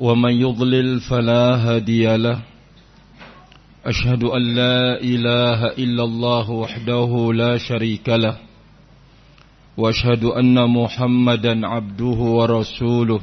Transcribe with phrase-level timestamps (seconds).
[0.00, 2.38] ومن يضلل فلا هادي له.
[3.86, 8.36] أشهد أن لا إله إلا الله وحده لا شريك له.
[9.76, 13.20] وأشهد أن محمدا عبده ورسوله.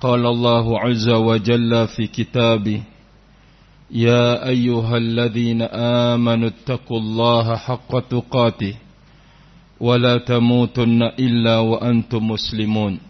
[0.00, 2.82] قال الله عز وجل في كتابه
[3.90, 5.62] يا أيها الذين
[6.12, 8.74] آمنوا اتقوا الله حق تقاته
[9.80, 13.09] ولا تموتن إلا وأنتم مسلمون.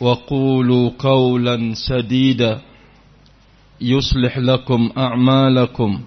[0.00, 2.60] وقولوا قولا سديدا
[3.80, 6.00] يصلح لكم أعمالكم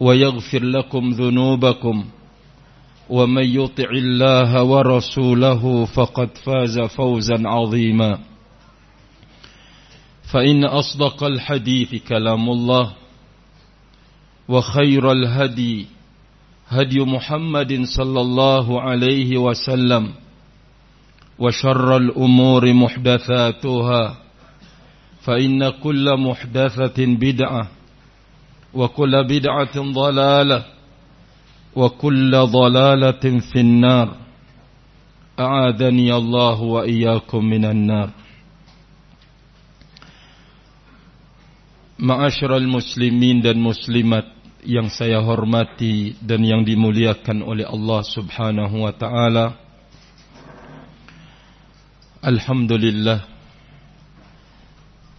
[0.00, 2.04] ويغفر لكم ذنوبكم
[3.10, 8.18] ومن يطع الله ورسوله فقد فاز فوزا عظيما
[10.32, 12.92] فإن أصدق الحديث كلام الله
[14.48, 15.86] وخير الهدي
[16.68, 20.12] هدي محمد صلى الله عليه وسلم
[21.38, 24.02] وشر الأمور محدثاتها
[25.20, 27.64] فإن كل محدثة بدعة
[28.74, 30.64] وكل بدعة ضلالة
[31.76, 34.08] وكل ضلالة في النار.
[35.40, 38.10] أعاذني الله وإياكم من النار.
[41.98, 44.24] معاشر المسلمين دن مسلمات
[44.66, 49.65] ينسي saya hormati dan yang dimuliakan oleh Allah Subhanahu wa taala
[52.26, 53.22] Alhamdulillah.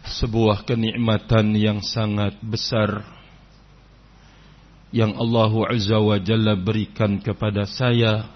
[0.03, 3.07] Sebuah kenikmatan yang sangat besar
[4.91, 8.27] yang Allah Azza wa Jalla berikan kepada saya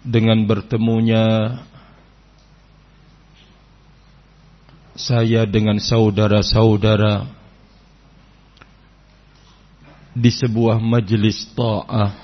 [0.00, 1.60] dengan bertemunya
[4.96, 7.28] saya dengan saudara-saudara
[10.16, 12.16] di sebuah majlis ta'ah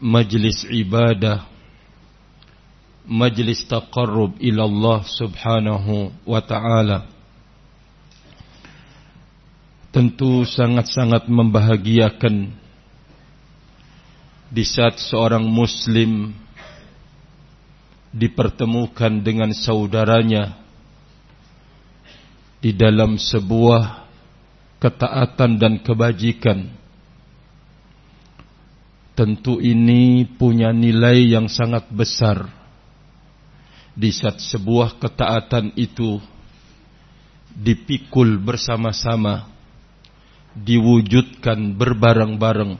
[0.00, 1.55] majlis ibadah
[3.06, 7.06] majlis taqarrub ila Allah subhanahu wa ta'ala.
[9.94, 12.52] Tentu sangat-sangat membahagiakan
[14.52, 16.34] di saat seorang muslim
[18.12, 20.58] dipertemukan dengan saudaranya
[22.60, 24.04] di dalam sebuah
[24.82, 26.68] ketaatan dan kebajikan.
[29.16, 32.55] Tentu ini punya nilai yang sangat besar
[33.96, 36.20] di saat sebuah ketaatan itu
[37.56, 39.48] dipikul bersama-sama
[40.52, 42.76] diwujudkan berbareng-bareng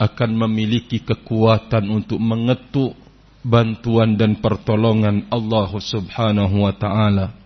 [0.00, 2.96] akan memiliki kekuatan untuk mengetuk
[3.44, 7.36] bantuan dan pertolongan Allah Subhanahu wa taala.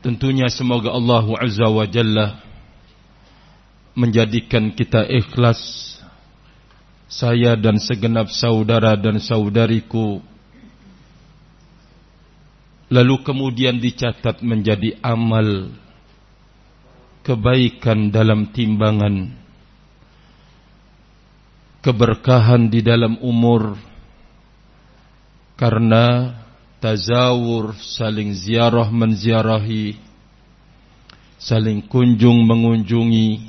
[0.00, 2.40] Tentunya semoga Allah Azza wa Jalla
[3.92, 5.60] menjadikan kita ikhlas.
[7.10, 10.22] Saya dan segenap saudara dan saudariku
[12.90, 15.70] lalu kemudian dicatat menjadi amal
[17.22, 19.38] kebaikan dalam timbangan.
[21.80, 23.78] Keberkahan di dalam umur.
[25.56, 26.36] Karena
[26.80, 29.96] tazawur, saling ziarah menziarahi,
[31.40, 33.44] saling kunjung mengunjungi,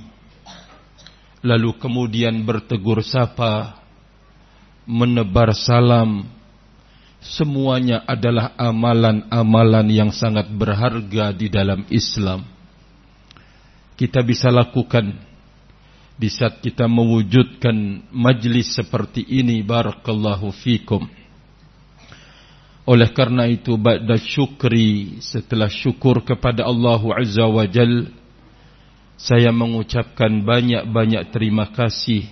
[1.43, 3.79] lalu kemudian bertegur sapa,
[4.83, 6.27] menebar salam,
[7.21, 12.43] semuanya adalah amalan-amalan yang sangat berharga di dalam Islam.
[13.95, 15.13] Kita bisa lakukan
[16.17, 21.21] di saat kita mewujudkan majlis seperti ini barakallahu fikum
[22.85, 28.09] oleh karena itu ba'da syukri setelah syukur kepada Allah Azza wa Jal
[29.21, 32.25] saya mengucapkan banyak-banyak terima kasih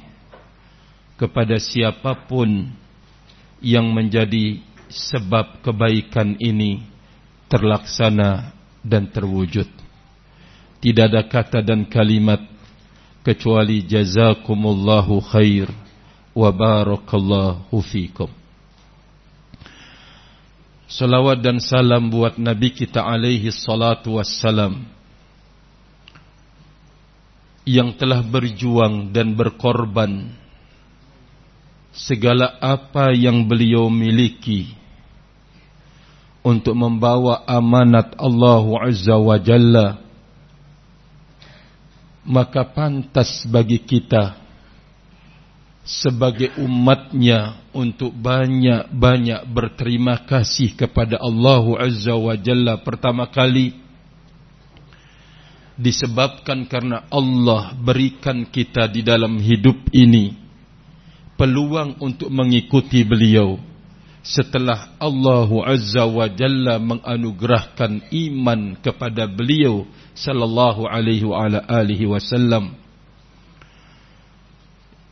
[1.21, 2.65] kepada siapa pun
[3.61, 4.57] yang menjadi
[4.89, 6.81] sebab kebaikan ini
[7.47, 9.69] terlaksana dan terwujud.
[10.79, 12.41] Tidak ada kata dan kalimat
[13.21, 15.69] kecuali jazakumullahu khair
[16.33, 18.31] wa barakallahu fikum.
[20.89, 24.81] Salawat dan salam buat Nabi kita alaihi salatu wassalam
[27.61, 30.33] yang telah berjuang dan berkorban
[31.93, 34.78] segala apa yang beliau miliki
[36.43, 39.99] untuk membawa amanat Allah Azza wa Jalla
[42.23, 44.37] maka pantas bagi kita
[45.81, 53.73] sebagai umatnya untuk banyak-banyak berterima kasih kepada Allah Azza wa Jalla pertama kali
[55.79, 60.35] disebabkan karena Allah berikan kita di dalam hidup ini
[61.39, 63.68] peluang untuk mengikuti beliau
[64.29, 72.77] setelah Allah Azza wa Jalla menganugerahkan iman kepada beliau sallallahu alaihi wa ala alihi wasallam.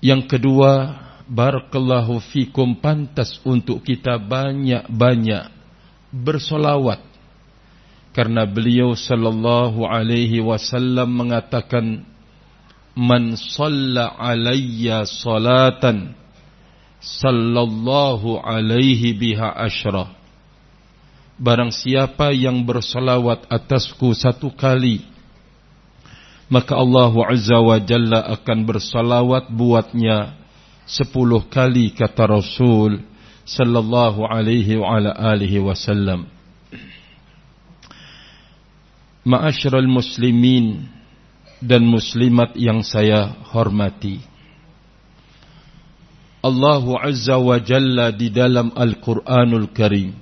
[0.06, 5.50] Yang kedua, barakallahu fikum pantas untuk kita banyak-banyak
[6.14, 7.02] bersolawat
[8.14, 12.06] karena beliau sallallahu alaihi wasallam mengatakan
[12.94, 16.18] man shalla alayya salatan
[17.02, 20.14] sallallahu alaihi biha asyra
[21.38, 25.06] Barang siapa yang bersalawat atasku satu kali
[26.50, 30.34] Maka Allah Azza wa Jalla akan bersalawat buatnya
[30.90, 33.06] Sepuluh kali kata Rasul
[33.46, 36.26] Sallallahu alaihi wa ala alihi wasallam
[39.28, 40.88] Ma'asyiral muslimin
[41.60, 44.22] dan muslimat yang saya hormati.
[46.48, 50.16] Allah Azza wa Jalla di dalam Al-Quranul Karim.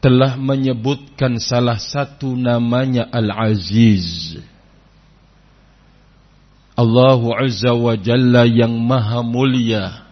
[0.00, 4.40] Telah menyebutkan salah satu namanya Al-Aziz.
[6.72, 10.08] Allah Azza wa Jalla yang maha mulia.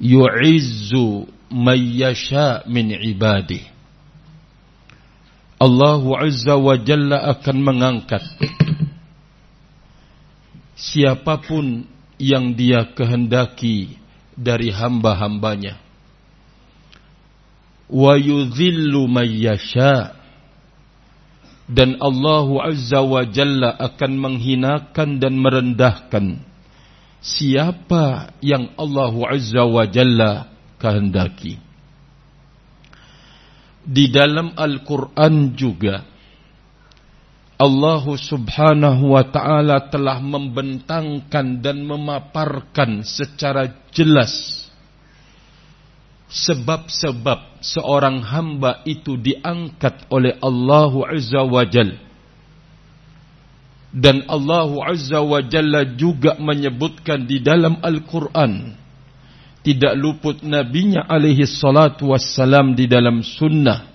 [0.00, 3.68] Yu'izzu may yasha min ibadihi.
[5.60, 8.24] Allah Azza wa Jalla akan mengangkat
[10.80, 11.84] siapa pun
[12.16, 14.00] yang dia kehendaki
[14.32, 15.76] dari hamba-hambanya.
[17.90, 20.16] Wa yudhillu mayyasha
[21.68, 26.26] dan Allah Azza wa Jalla akan menghinakan dan merendahkan
[27.20, 30.48] siapa yang Allah Azza wa Jalla
[30.80, 31.60] kehendaki
[33.84, 36.04] di dalam Al-Quran juga
[37.60, 44.64] Allah subhanahu wa ta'ala telah membentangkan dan memaparkan secara jelas
[46.32, 52.00] sebab-sebab seorang hamba itu diangkat oleh Allah Azza wa Jal.
[53.92, 58.80] Dan Allah Azza wa Jalla juga menyebutkan di dalam Al-Quran
[59.60, 63.92] tidak luput nabinya alaihi salatu wassalam di dalam sunnah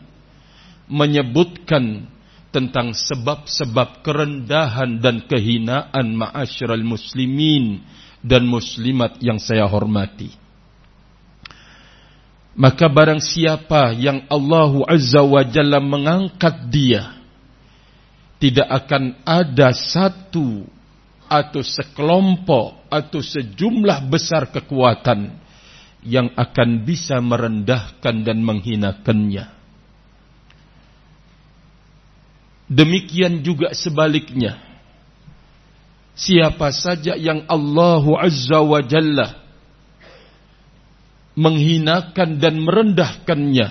[0.85, 2.05] menyebutkan
[2.55, 7.83] tentang sebab-sebab kerendahan dan kehinaan ma'asyiral muslimin
[8.23, 10.31] dan muslimat yang saya hormati.
[12.55, 17.19] Maka barang siapa yang Allah Azza wa Jalla mengangkat dia,
[18.39, 20.63] tidak akan ada satu
[21.27, 25.35] atau sekelompok atau sejumlah besar kekuatan
[26.07, 29.54] yang akan bisa merendahkan dan menghinakannya.
[32.65, 34.57] Demikian juga sebaliknya.
[36.15, 39.43] Siapa saja yang Allah Azza wa Jalla
[41.35, 43.67] menghinakan dan merendahkannya,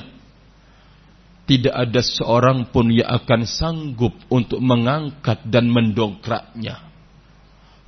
[1.48, 6.84] tidak ada seorang pun yang akan sanggup untuk mengangkat dan mendongkraknya.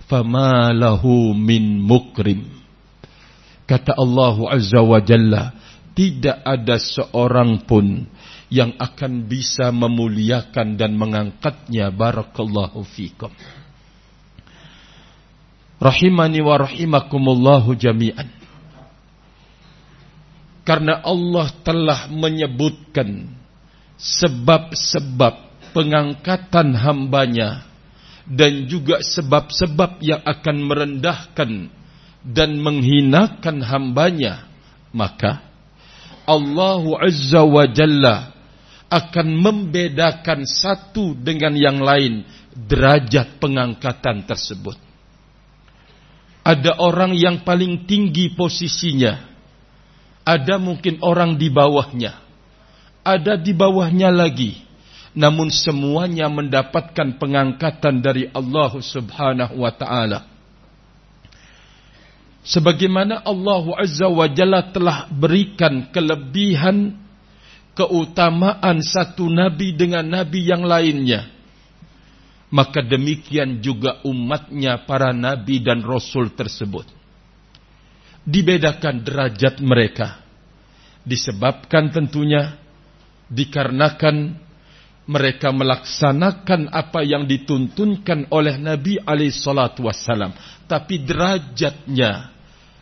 [0.08, 2.56] Fama lahu min mukrim
[3.66, 5.50] Kata Allah Azza wa Jalla,
[5.98, 8.06] tidak ada seorang pun
[8.46, 11.90] yang akan bisa memuliakan dan mengangkatnya.
[11.90, 13.30] Barakallahu fikum.
[15.76, 18.30] Rahimani wa rahimakumullahu jami'an.
[20.66, 23.30] Karena Allah telah menyebutkan
[23.96, 25.34] sebab-sebab
[25.70, 27.68] pengangkatan hambanya
[28.26, 31.50] dan juga sebab-sebab yang akan merendahkan
[32.26, 34.50] dan menghinakan hambanya,
[34.90, 35.46] maka
[36.26, 38.34] Allah Azza wa Jalla
[38.86, 42.22] akan membedakan satu dengan yang lain
[42.54, 44.78] derajat pengangkatan tersebut.
[46.46, 49.34] Ada orang yang paling tinggi posisinya.
[50.22, 52.22] Ada mungkin orang di bawahnya.
[53.02, 54.62] Ada di bawahnya lagi.
[55.16, 60.20] Namun semuanya mendapatkan pengangkatan dari Allah subhanahu wa ta'ala.
[62.46, 66.94] Sebagaimana Allah Azza wa Jalla telah berikan kelebihan
[67.76, 71.37] keutamaan satu nabi dengan nabi yang lainnya
[72.50, 76.87] maka demikian juga umatnya para nabi dan rasul tersebut.
[78.26, 80.23] Dibedakan derajat mereka.
[81.06, 82.59] Disebabkan tentunya
[83.30, 84.35] dikarenakan
[85.06, 90.35] mereka melaksanakan apa yang dituntunkan oleh Nabi alaihi salatu wassalam.
[90.66, 92.35] Tapi derajatnya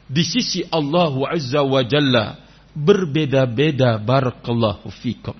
[0.08, 2.43] di sisi Allah Azza wa Jalla
[2.74, 5.38] berbeda-beda barakallahu fikum.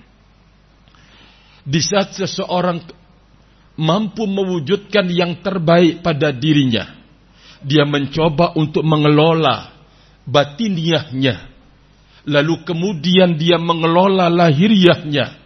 [1.67, 2.79] Di saat seseorang
[3.75, 6.95] mampu mewujudkan yang terbaik pada dirinya.
[7.65, 9.73] Dia mencoba untuk mengelola
[10.23, 11.53] batiniahnya.
[12.25, 15.37] Lalu kemudian dia mengelola lahiriahnya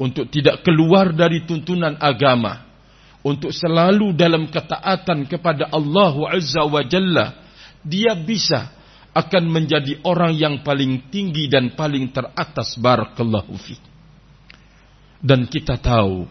[0.00, 2.64] untuk tidak keluar dari tuntunan agama.
[3.26, 7.42] Untuk selalu dalam ketaatan kepada Allah Azza wa Jalla.
[7.82, 8.75] Dia bisa
[9.16, 13.80] akan menjadi orang yang paling tinggi dan paling teratas barakallahu fi.
[15.24, 16.28] Dan kita tahu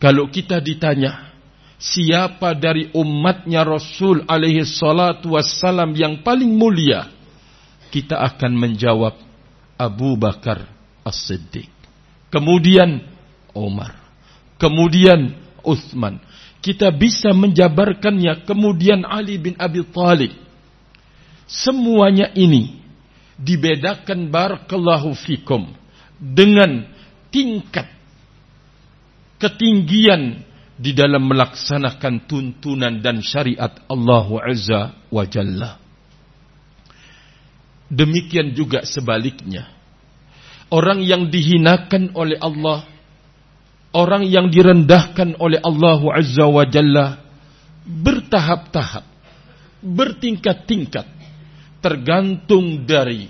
[0.00, 1.28] kalau kita ditanya,
[1.76, 7.12] siapa dari umatnya Rasul alaihi salatu wassalam yang paling mulia?
[7.92, 9.20] Kita akan menjawab
[9.76, 10.64] Abu Bakar
[11.04, 11.68] As-Siddiq.
[12.32, 13.04] Kemudian
[13.52, 13.92] Umar.
[14.56, 16.16] Kemudian Uthman.
[16.64, 20.32] Kita bisa menjabarkannya kemudian Ali bin Abi Thalib.
[21.50, 22.78] Semuanya ini
[23.34, 25.66] dibedakan barakallahu fikum
[26.14, 26.86] dengan
[27.34, 27.90] tingkat
[29.42, 30.46] ketinggian
[30.78, 35.76] di dalam melaksanakan tuntunan dan syariat Allah Azza wa Jalla.
[37.90, 39.66] Demikian juga sebaliknya.
[40.70, 42.86] Orang yang dihinakan oleh Allah,
[43.90, 47.18] orang yang direndahkan oleh Allah Azza wa Jalla
[47.82, 49.02] bertahap-tahap,
[49.82, 51.19] bertingkat-tingkat,
[51.80, 53.28] tergantung dari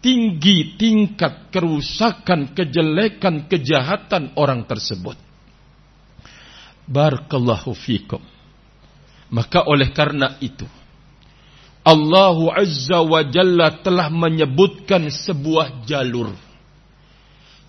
[0.00, 5.18] tinggi tingkat kerusakan, kejelekan, kejahatan orang tersebut.
[6.90, 8.22] Barakallahu fikum.
[9.30, 10.66] Maka oleh karena itu
[11.86, 16.34] Allah Azza wa Jalla telah menyebutkan sebuah jalur.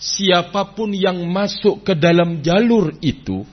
[0.02, 3.46] Siapa pun yang masuk ke dalam jalur itu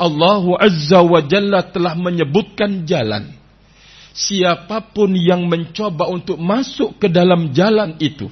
[0.00, 3.41] Allah Azza wa Jalla telah menyebutkan jalan.
[4.12, 8.28] Siapa pun yang mencoba untuk masuk ke dalam jalan itu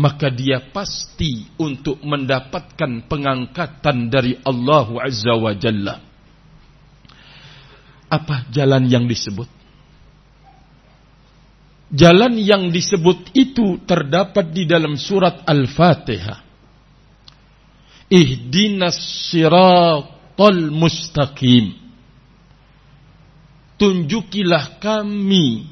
[0.00, 6.00] maka dia pasti untuk mendapatkan pengangkatan dari Allah Azza wa Jalla.
[8.10, 9.46] Apa jalan yang disebut?
[11.90, 16.48] Jalan yang disebut itu terdapat di dalam surat Al-Fatihah.
[18.10, 18.98] Ihdinas
[19.30, 21.76] siratal mustaqim.
[23.80, 25.64] Tunjukilah kami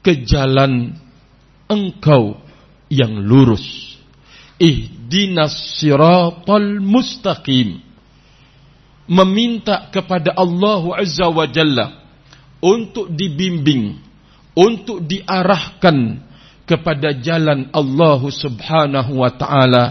[0.00, 0.96] ke jalan
[1.68, 2.40] engkau
[2.88, 3.92] yang lurus.
[4.56, 7.84] Ihdinas siratal mustaqim.
[9.04, 12.00] Meminta kepada Allah Azza wa Jalla
[12.64, 14.00] untuk dibimbing,
[14.56, 16.24] untuk diarahkan
[16.64, 19.84] kepada jalan Allah Subhanahu wa taala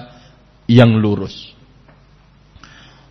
[0.66, 1.54] yang lurus.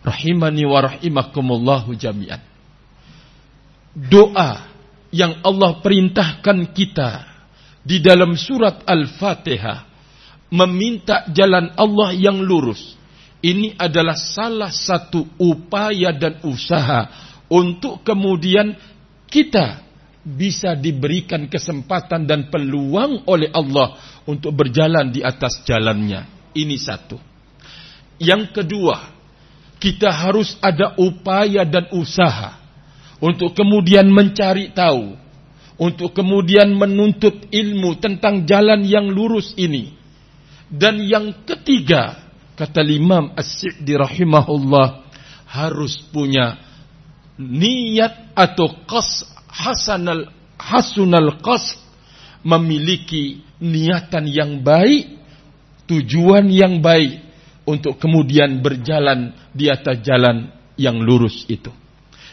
[0.03, 2.50] Rahimani wa rahimakumullahu jami'an.
[3.91, 4.71] Doa
[5.11, 7.27] yang Allah perintahkan kita
[7.83, 9.91] di dalam surat Al-Fatihah
[10.55, 12.99] meminta jalan Allah yang lurus.
[13.41, 17.09] Ini adalah salah satu upaya dan usaha
[17.49, 18.77] untuk kemudian
[19.27, 19.81] kita
[20.21, 23.97] bisa diberikan kesempatan dan peluang oleh Allah
[24.29, 26.53] untuk berjalan di atas jalannya.
[26.53, 27.17] Ini satu.
[28.21, 29.09] Yang kedua,
[29.81, 32.60] kita harus ada upaya dan usaha
[33.21, 35.21] untuk kemudian mencari tahu
[35.81, 39.97] untuk kemudian menuntut ilmu tentang jalan yang lurus ini.
[40.69, 42.21] Dan yang ketiga,
[42.53, 45.09] kata Imam As-Sa'di rahimahullah,
[45.49, 46.61] harus punya
[47.41, 51.75] niat atau qas hasanal hasunal qas
[52.45, 55.17] memiliki niatan yang baik,
[55.89, 57.25] tujuan yang baik
[57.65, 61.73] untuk kemudian berjalan di atas jalan yang lurus itu.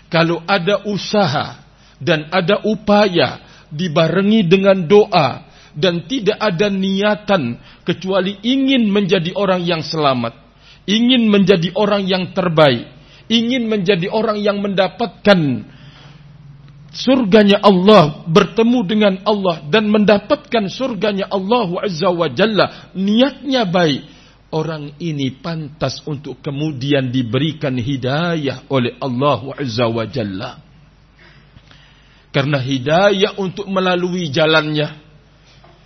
[0.08, 1.60] Kalau ada usaha
[2.00, 5.44] dan ada upaya dibarengi dengan doa
[5.76, 10.34] dan tidak ada niatan kecuali ingin menjadi orang yang selamat,
[10.90, 12.88] ingin menjadi orang yang terbaik,
[13.30, 15.68] ingin menjadi orang yang mendapatkan
[16.98, 24.02] surganya Allah, bertemu dengan Allah dan mendapatkan surganya Allah Azza wa Jalla, niatnya baik,
[24.52, 30.52] orang ini pantas untuk kemudian diberikan hidayah oleh Allah Azza wa Jalla.
[32.32, 34.94] Karena hidayah untuk melalui jalannya,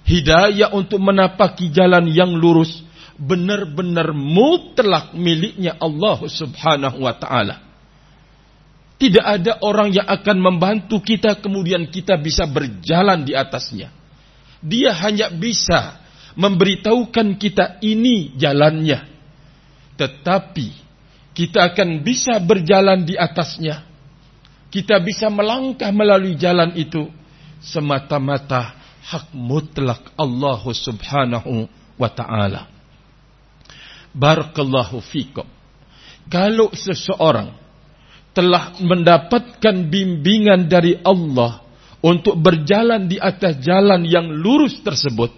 [0.04, 2.84] hidayah untuk menapaki jalan yang lurus,
[3.16, 7.72] benar-benar mutlak miliknya Allah Subhanahu wa taala.
[9.02, 13.90] Tidak ada orang yang akan membantu kita kemudian kita bisa berjalan di atasnya.
[14.62, 16.01] Dia hanya bisa
[16.36, 19.08] memberitahukan kita ini jalannya.
[19.96, 20.68] Tetapi
[21.32, 23.88] kita akan bisa berjalan di atasnya.
[24.72, 27.08] Kita bisa melangkah melalui jalan itu
[27.60, 31.68] semata-mata hak mutlak Allah Subhanahu
[32.00, 32.72] wa taala.
[34.12, 35.48] Barakallahu fikum.
[36.32, 37.52] Kalau seseorang
[38.32, 41.60] telah mendapatkan bimbingan dari Allah
[42.00, 45.32] untuk berjalan di atas jalan yang lurus tersebut,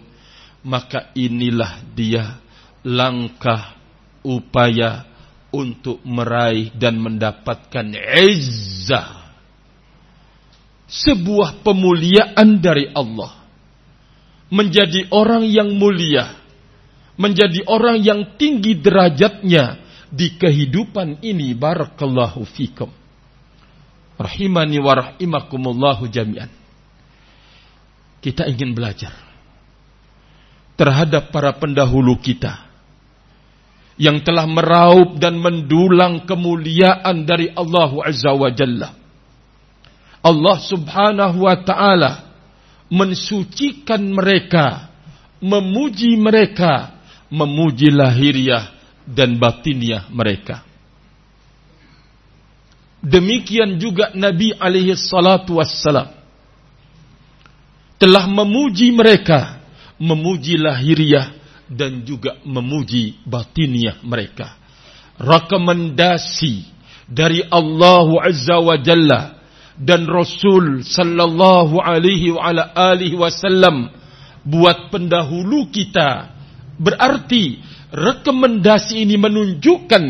[0.64, 2.40] maka inilah dia
[2.84, 3.76] langkah
[4.24, 5.08] upaya
[5.54, 7.94] untuk meraih dan mendapatkan
[8.28, 9.22] izzah.
[10.90, 13.44] Sebuah pemuliaan dari Allah.
[14.54, 16.38] Menjadi orang yang mulia.
[17.18, 19.82] Menjadi orang yang tinggi derajatnya
[20.14, 22.90] di kehidupan ini barakallahu fikum
[24.14, 26.54] rahimani wa rahimakumullahu jami'an
[28.22, 29.10] kita ingin belajar
[30.74, 32.66] terhadap para pendahulu kita
[34.00, 38.90] yang telah meraup dan mendulang kemuliaan dari Allah Azza wa Jalla
[40.24, 42.12] Allah Subhanahu wa taala
[42.90, 44.90] mensucikan mereka
[45.44, 46.94] memuji mereka
[47.34, 48.70] memuji lahiriah
[49.10, 50.62] dan batiniah mereka.
[53.04, 56.14] Demikian juga Nabi alaihi salatu wassalam
[58.00, 59.63] telah memuji mereka,
[60.02, 61.34] memuji lahiriah
[61.70, 64.58] dan juga memuji batiniah mereka.
[65.18, 66.66] Rekomendasi
[67.10, 69.42] dari Allah Azza wa Jalla
[69.78, 73.90] dan Rasul sallallahu alaihi wa ala alihi wasallam
[74.46, 76.34] buat pendahulu kita
[76.78, 77.62] berarti
[77.94, 80.04] rekomendasi ini menunjukkan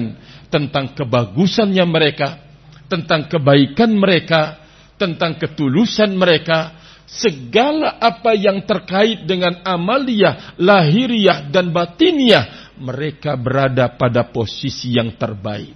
[0.48, 2.40] tentang kebagusannya mereka,
[2.88, 4.62] tentang kebaikan mereka,
[4.96, 14.26] tentang ketulusan mereka, segala apa yang terkait dengan amalia, lahiriah dan batiniah, mereka berada pada
[14.28, 15.76] posisi yang terbaik.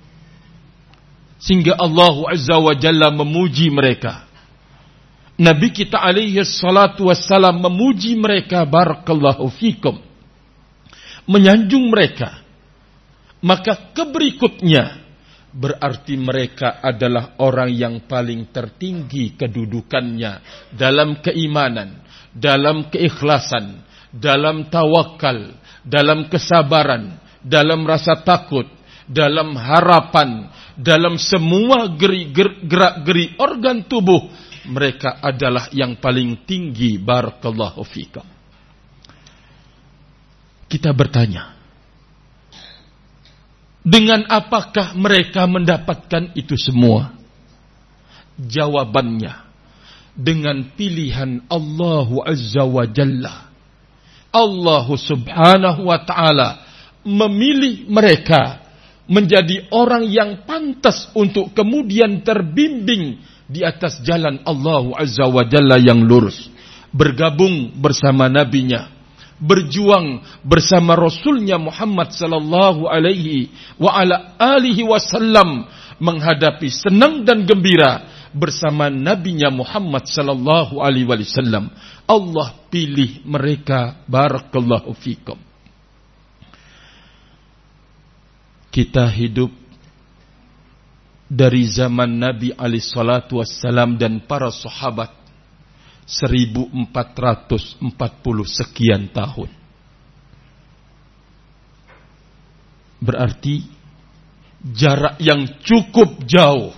[1.38, 4.26] Sehingga Allah Azza wa Jalla memuji mereka.
[5.38, 10.02] Nabi kita alaihi salatu wassalam memuji mereka barakallahu fikum
[11.28, 12.42] menyanjung mereka,
[13.44, 15.04] maka keberikutnya
[15.58, 20.46] berarti mereka adalah orang yang paling tertinggi kedudukannya
[20.78, 23.82] dalam keimanan, dalam keikhlasan,
[24.14, 28.70] dalam tawakal, dalam kesabaran, dalam rasa takut,
[29.10, 30.46] dalam harapan,
[30.78, 34.30] dalam semua gerak-geri organ tubuh
[34.70, 38.26] mereka adalah yang paling tinggi barakallahu fikum.
[40.68, 41.57] Kita bertanya,
[43.88, 47.16] dengan apakah mereka mendapatkan itu semua?
[48.36, 49.48] Jawabannya,
[50.12, 53.48] dengan pilihan Allah Azza wa Jalla.
[54.28, 56.50] Allah subhanahu wa ta'ala
[57.08, 58.60] memilih mereka
[59.08, 66.04] menjadi orang yang pantas untuk kemudian terbimbing di atas jalan Allah Azza wa Jalla yang
[66.04, 66.52] lurus.
[66.92, 68.97] Bergabung bersama nabinya
[69.38, 75.70] berjuang bersama Rasulnya Muhammad sallallahu alaihi wa ala alihi wasallam
[76.02, 81.74] menghadapi senang dan gembira bersama nabinya Muhammad sallallahu alaihi wasallam.
[82.06, 85.38] Allah pilih mereka barakallahu fikum.
[88.70, 89.50] Kita hidup
[91.28, 93.42] dari zaman Nabi alaihi salatu
[93.98, 95.17] dan para sahabat
[96.08, 97.84] 1440
[98.48, 99.52] sekian tahun.
[103.04, 103.68] Berarti
[104.64, 106.72] jarak yang cukup jauh.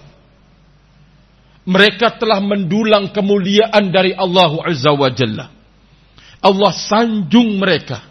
[1.70, 5.54] Mereka telah mendulang kemuliaan dari Allah Azza wa Jalla.
[6.42, 8.02] Allah sanjung mereka.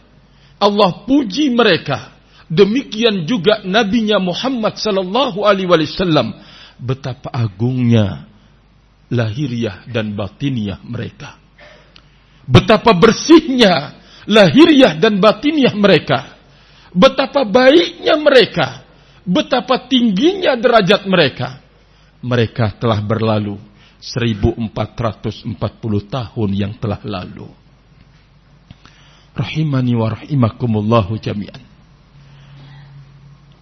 [0.62, 2.14] Allah puji mereka.
[2.46, 6.33] Demikian juga nabinya Muhammad sallallahu alaihi wasallam
[6.78, 8.28] betapa agungnya
[9.09, 11.40] lahiriah dan batiniah mereka.
[12.49, 13.97] Betapa bersihnya
[14.29, 16.37] lahiriah dan batiniah mereka.
[16.92, 18.85] Betapa baiknya mereka.
[19.29, 21.61] Betapa tingginya derajat mereka.
[22.25, 23.61] Mereka telah berlalu
[24.01, 25.53] 1440
[26.09, 27.49] tahun yang telah lalu.
[29.37, 31.62] Rahimani wa rahimakumullahu jami'an.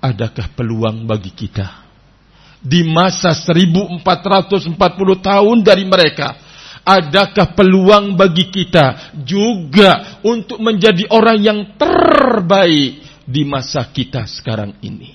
[0.00, 1.85] Adakah peluang bagi kita
[2.66, 4.74] di masa 1440
[5.22, 6.42] tahun dari mereka?
[6.86, 15.14] Adakah peluang bagi kita juga untuk menjadi orang yang terbaik di masa kita sekarang ini?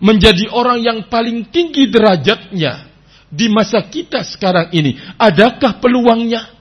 [0.00, 2.84] Menjadi orang yang paling tinggi derajatnya
[3.28, 4.96] di masa kita sekarang ini?
[5.16, 6.52] Adakah peluangnya?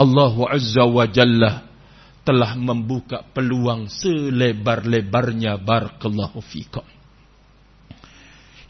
[0.00, 1.64] Allah Azza wa Jalla
[2.24, 6.99] telah membuka peluang selebar-lebarnya barakallahu fikum.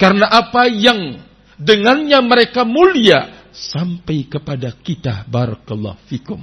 [0.01, 1.21] Karena apa yang
[1.61, 6.41] dengannya mereka mulia sampai kepada kita barakallahu fikum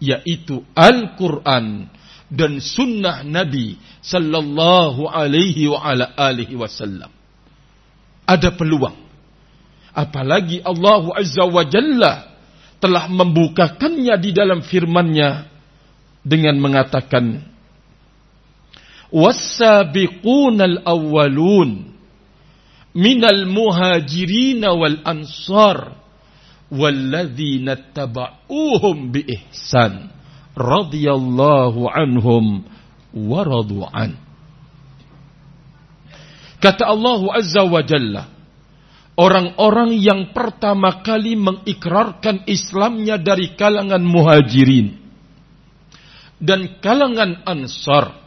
[0.00, 1.92] yaitu Al-Qur'an
[2.32, 7.12] dan sunnah Nabi sallallahu alaihi wa ala alihi wasallam.
[8.24, 9.04] Ada peluang
[9.94, 12.34] Apalagi Allah Azza wa Jalla
[12.82, 15.46] telah membukakannya di dalam firman-Nya
[16.26, 17.46] dengan mengatakan
[19.14, 21.93] Was-sabiqunal awwalun
[22.94, 25.98] minal muhajirin wal ansar
[26.70, 30.10] walladzina tabauhum bi ihsan
[30.54, 32.62] radhiyallahu anhum
[33.14, 34.24] wa radu an
[36.64, 38.24] Kata Allah Azza wa Jalla
[39.20, 44.96] orang-orang yang pertama kali mengikrarkan Islamnya dari kalangan muhajirin
[46.40, 48.23] dan kalangan ansar.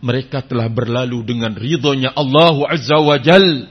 [0.00, 3.68] Mereka telah berlalu dengan ridhonya Allah Azza wa Jal.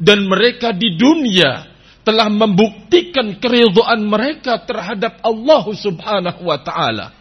[0.00, 1.68] Dan mereka di dunia
[2.02, 7.12] telah membuktikan keridhaan mereka terhadap Allah Subhanahu wa taala.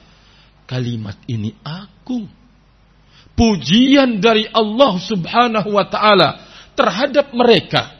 [0.63, 2.32] Kalimat ini agung.
[3.36, 6.30] Pujian dari Allah Subhanahu wa taala
[6.80, 7.99] terhadap mereka.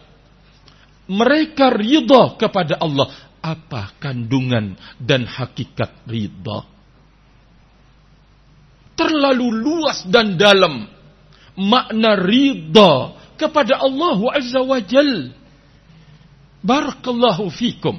[1.12, 3.12] Mereka ridha kepada Allah.
[3.42, 6.71] Apa kandungan dan hakikat ridha?
[9.02, 10.86] Terlalu luas dan dalam
[11.58, 15.34] makna ridha kepada Allah Azza wa Jal.
[16.62, 17.98] Barakallahu fikum.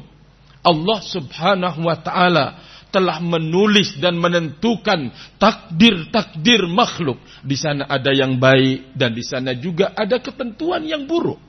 [0.63, 2.47] Allah subhanahu wa ta'ala
[2.95, 5.11] telah menulis dan menentukan
[5.43, 7.19] takdir-takdir makhluk.
[7.43, 11.43] Di sana ada yang baik dan di sana juga ada ketentuan yang buruk.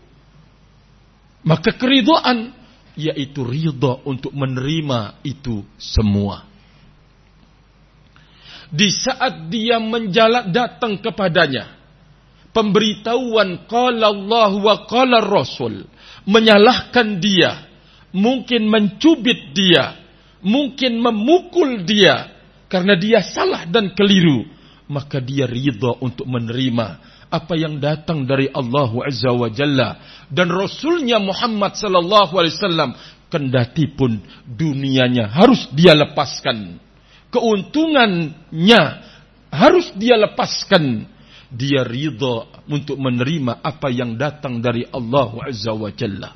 [1.46, 2.56] Maka keridhaan
[2.98, 6.53] yaitu ridha untuk menerima itu semua.
[8.74, 11.78] Di saat dia menjalat datang kepadanya,
[12.58, 15.86] pemberitahuan qala Allah wa qala Rasul
[16.26, 17.70] menyalahkan dia,
[18.10, 19.94] mungkin mencubit dia,
[20.42, 22.34] mungkin memukul dia
[22.66, 24.50] karena dia salah dan keliru,
[24.90, 29.98] maka dia ridha untuk menerima apa yang datang dari Allah Azza wa Jalla
[30.30, 32.92] dan Rasulnya Muhammad sallallahu alaihi wasallam
[33.30, 36.78] kendati pun dunianya harus dia lepaskan
[37.34, 38.84] keuntungannya
[39.50, 41.10] harus dia lepaskan.
[41.54, 46.34] Dia ridha untuk menerima apa yang datang dari Allah Azza wa Jalla.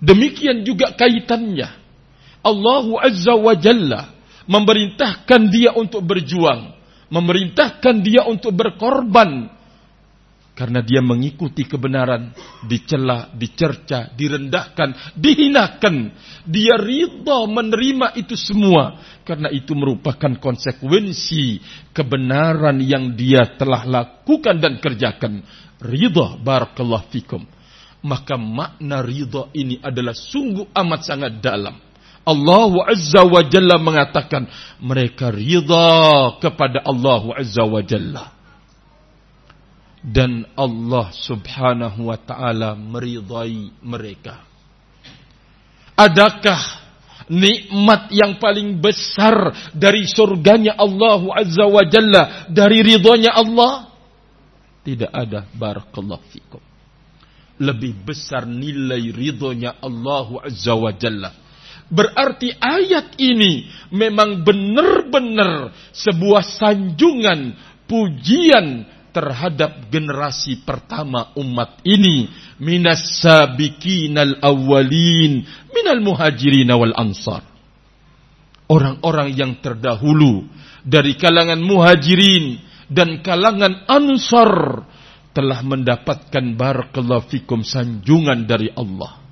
[0.00, 1.68] Demikian juga kaitannya.
[2.44, 4.12] Allah Azza wa Jalla
[4.48, 6.76] memerintahkan dia untuk berjuang,
[7.12, 9.52] memerintahkan dia untuk berkorban
[10.54, 12.30] karena dia mengikuti kebenaran,
[12.70, 16.14] dicela, dicerca, direndahkan, dihinakan.
[16.46, 21.58] Dia ridha menerima itu semua karena itu merupakan konsekuensi
[21.96, 25.40] kebenaran yang dia telah lakukan dan kerjakan.
[25.80, 27.42] Ridha barakallahu fikum.
[28.04, 31.80] Maka makna ridha ini adalah sungguh amat sangat dalam.
[32.24, 34.44] Allah Azza wa Jalla mengatakan
[34.80, 38.24] mereka ridha kepada Allah Azza wa Jalla.
[40.04, 44.44] Dan Allah Subhanahu wa taala meridai mereka.
[45.96, 46.83] Adakah
[47.30, 53.92] nikmat yang paling besar dari surganya Allah Azza wa Jalla dari ridhonya Allah?
[54.84, 56.62] Tidak ada barakallahu fikum.
[57.60, 61.44] Lebih besar nilai ridhonya Allah Azza wa Jalla
[61.94, 67.52] Berarti ayat ini memang benar-benar sebuah sanjungan,
[67.84, 72.26] pujian terhadap generasi pertama umat ini.
[72.58, 77.46] Minas sabiqinal awwalin minal muhajirin wal ansar.
[78.66, 80.50] Orang-orang yang terdahulu
[80.82, 82.58] dari kalangan muhajirin
[82.90, 84.82] dan kalangan ansar
[85.30, 89.24] telah mendapatkan barakallahu fikum sanjungan dari Allah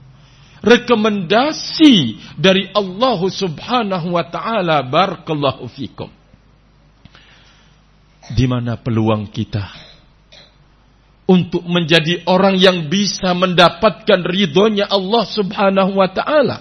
[0.63, 6.22] rekomendasi dari Allah Subhanahu wa taala barakallahu fikum.
[8.31, 9.93] Di mana peluang kita
[11.33, 16.59] untuk menjadi orang yang bisa mendapatkan ridhonya Allah Subhanahu wa taala.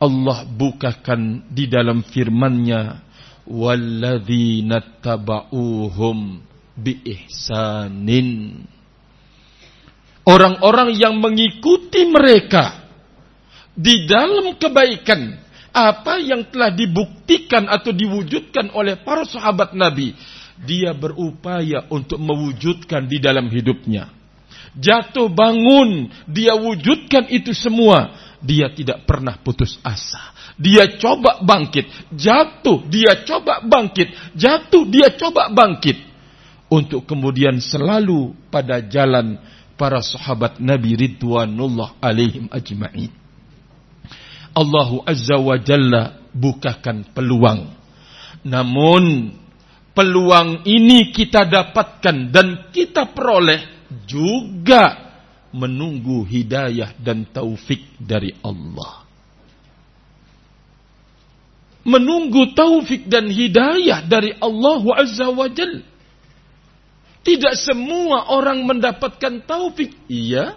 [0.00, 3.00] Allah bukakan di dalam firman-Nya,
[3.48, 6.40] "Walladzina tabauhum
[6.76, 8.28] biihsanin."
[10.24, 12.86] Orang-orang yang mengikuti mereka
[13.72, 15.36] di dalam kebaikan
[15.70, 20.14] apa yang telah dibuktikan atau diwujudkan oleh para sahabat Nabi
[20.60, 24.12] dia berupaya untuk mewujudkan di dalam hidupnya.
[24.76, 28.12] Jatuh bangun, dia wujudkan itu semua.
[28.40, 30.32] Dia tidak pernah putus asa.
[30.60, 35.96] Dia coba bangkit, jatuh, dia coba bangkit, jatuh, dia coba bangkit.
[36.70, 39.40] Untuk kemudian selalu pada jalan
[39.74, 43.19] para sahabat Nabi Ridwanullah alaihim ajma'in.
[44.60, 47.72] Allahu Azza wa Jalla bukakan peluang.
[48.44, 49.32] Namun
[49.96, 55.10] peluang ini kita dapatkan dan kita peroleh juga
[55.50, 59.08] menunggu hidayah dan taufik dari Allah.
[61.80, 65.80] Menunggu taufik dan hidayah dari Allah Azza wa Jal.
[67.20, 69.92] Tidak semua orang mendapatkan taufik.
[70.08, 70.56] Iya.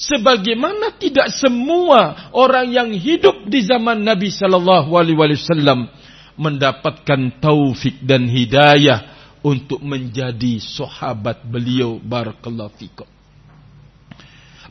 [0.00, 5.92] Sebagaimana tidak semua orang yang hidup di zaman Nabi Sallallahu Alaihi Wasallam
[6.40, 9.12] mendapatkan taufik dan hidayah
[9.44, 13.04] untuk menjadi sahabat beliau barakallahu fikum.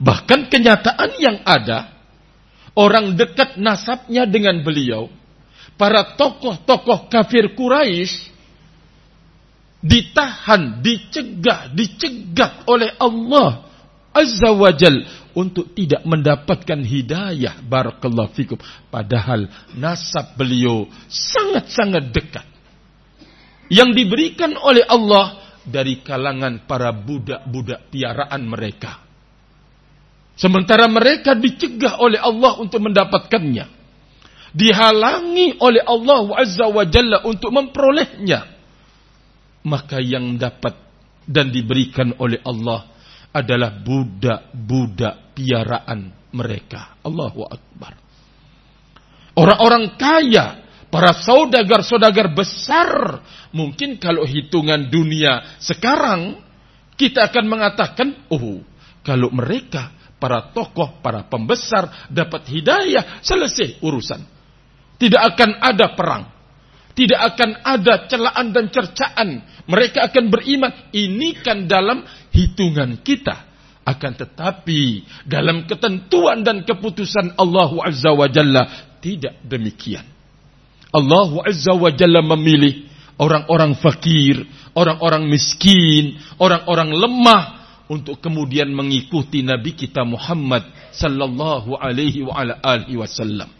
[0.01, 1.93] Bahkan kenyataan yang ada
[2.73, 5.13] orang dekat nasabnya dengan beliau,
[5.77, 8.33] para tokoh-tokoh kafir Quraisy
[9.85, 13.68] ditahan, dicegah, dicegat oleh Allah
[14.19, 17.63] Azza wa Jal untuk tidak mendapatkan hidayah.
[17.63, 18.59] Barakallahu fikum.
[18.91, 19.47] Padahal
[19.79, 22.45] nasab beliau sangat-sangat dekat.
[23.71, 29.05] Yang diberikan oleh Allah dari kalangan para budak-budak piaraan mereka.
[30.39, 33.77] Sementara mereka dicegah oleh Allah untuk mendapatkannya.
[34.49, 38.57] Dihalangi oleh Allah azza wa jalla untuk memperolehnya.
[39.69, 40.73] Maka yang dapat
[41.29, 42.88] dan diberikan oleh Allah
[43.29, 46.97] adalah budak-budak piaraan mereka.
[47.05, 47.93] Allahu Akbar.
[49.37, 53.21] Orang-orang kaya, para saudagar-saudagar besar,
[53.55, 56.41] mungkin kalau hitungan dunia sekarang,
[56.99, 58.59] kita akan mengatakan, oh,
[59.05, 64.21] kalau mereka, para tokoh, para pembesar, dapat hidayah, selesai urusan.
[64.99, 66.38] Tidak akan ada perang.
[66.93, 69.29] Tidak akan ada celaan dan cercaan.
[69.69, 70.71] Mereka akan beriman.
[70.91, 73.47] Ini kan dalam hitungan kita.
[73.87, 78.63] Akan tetapi dalam ketentuan dan keputusan Allah Azza wa Jalla
[79.01, 80.05] tidak demikian.
[80.93, 82.85] Allah Azza wa Jalla memilih
[83.17, 84.45] orang-orang fakir,
[84.77, 87.43] orang-orang miskin, orang-orang lemah
[87.89, 93.58] untuk kemudian mengikuti Nabi kita Muhammad sallallahu alaihi wa ala alihi wasallam.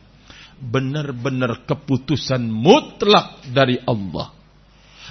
[0.60, 4.36] Benar-benar keputusan mutlak dari Allah.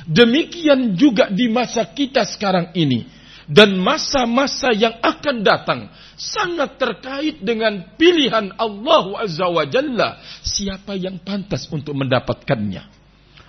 [0.05, 3.09] Demikian juga di masa kita sekarang ini
[3.49, 5.81] dan masa-masa yang akan datang
[6.21, 12.85] sangat terkait dengan pilihan Allah Azza wa Jalla siapa yang pantas untuk mendapatkannya.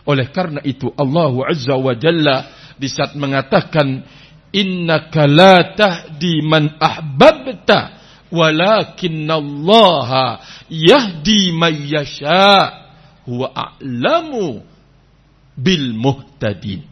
[0.08, 2.48] Oleh karena itu Allah Azza wa Jalla
[2.80, 4.08] di saat mengatakan
[4.56, 7.99] innaka la tahdi man ahbabta
[8.32, 10.40] Allah
[10.70, 12.74] yahdi man yasha
[13.26, 14.62] huwa a'lamu
[15.58, 16.86] bil muhtadin.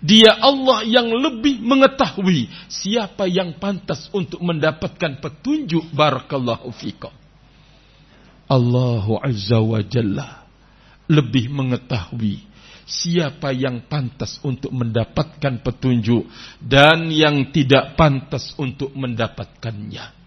[0.00, 7.12] Dia Allah yang lebih mengetahui siapa yang pantas untuk mendapatkan petunjuk barakallahu fikum.
[8.48, 10.48] Allahu Azza wa Jalla
[11.04, 12.49] lebih mengetahui
[12.90, 16.26] siapa yang pantas untuk mendapatkan petunjuk
[16.58, 20.18] dan yang tidak pantas untuk mendapatkannya.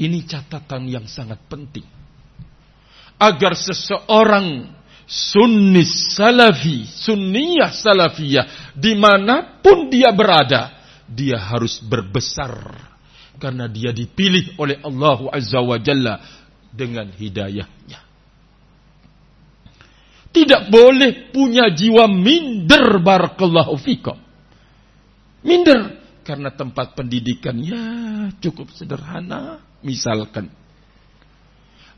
[0.00, 1.84] Ini catatan yang sangat penting.
[3.20, 4.64] Agar seseorang
[5.04, 10.72] sunni salafi, sunniyah salafiyah, di mana pun dia berada,
[11.04, 12.88] dia harus berbesar.
[13.36, 16.16] Karena dia dipilih oleh Allah Azza wa Jalla
[16.72, 18.09] dengan hidayahnya.
[20.30, 24.14] Tidak boleh punya jiwa minder barakallahu fikum.
[25.42, 27.82] Minder karena tempat pendidikannya
[28.38, 30.46] cukup sederhana misalkan.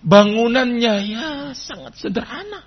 [0.03, 2.67] Bangunannya ya sangat sederhana.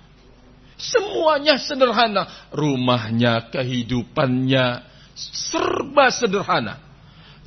[0.76, 2.48] Semuanya sederhana.
[2.52, 4.84] Rumahnya, kehidupannya,
[5.16, 6.80] serba sederhana.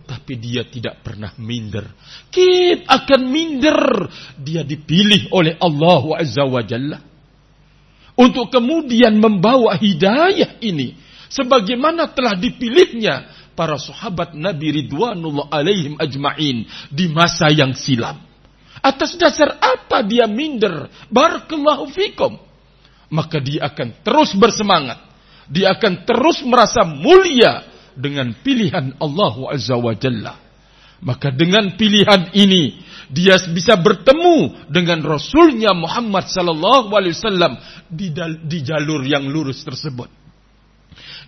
[0.06, 1.86] Tapi dia tidak pernah minder.
[2.34, 4.10] Kita akan minder.
[4.38, 7.09] Dia dipilih oleh Allah Azza wa Jalla.
[8.20, 11.08] Untuk kemudian membawa hidayah ini.
[11.30, 18.18] sebagaimana telah dipilihnya para sahabat Nabi Ridwanullah alaihim ajma'in di masa yang silam.
[18.82, 20.90] Atas dasar apa dia minder?
[21.14, 22.40] Barakallahu fikum.
[23.14, 25.00] Maka dia akan terus bersemangat.
[25.50, 27.66] Dia akan terus merasa mulia
[27.98, 30.38] dengan pilihan Allah Azza wa Jalla.
[31.00, 37.54] Maka dengan pilihan ini dia bisa bertemu dengan Rasulnya Muhammad Sallallahu Alaihi Wasallam
[37.90, 40.08] di, jalur yang lurus tersebut.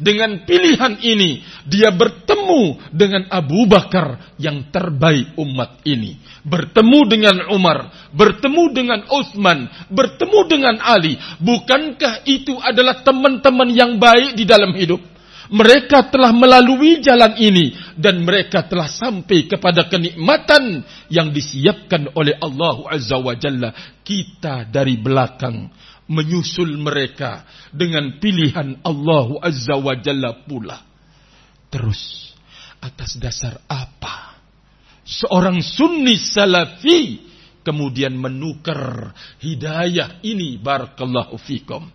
[0.01, 6.17] Dengan pilihan ini, dia bertemu dengan Abu Bakar yang terbaik umat ini.
[6.41, 11.21] Bertemu dengan Umar, bertemu dengan Utsman, bertemu dengan Ali.
[11.37, 15.10] Bukankah itu adalah teman-teman yang baik di dalam hidup?
[15.51, 20.79] Mereka telah melalui jalan ini dan mereka telah sampai kepada kenikmatan
[21.11, 23.75] yang disiapkan oleh Allah Azza wa Jalla.
[23.99, 25.67] Kita dari belakang
[26.07, 27.43] menyusul mereka
[27.75, 30.79] dengan pilihan Allah Azza wa Jalla pula.
[31.67, 32.31] Terus
[32.81, 34.41] atas dasar apa
[35.05, 37.21] seorang sunni salafi
[37.61, 41.85] kemudian menukar hidayah ini barakallahu fikum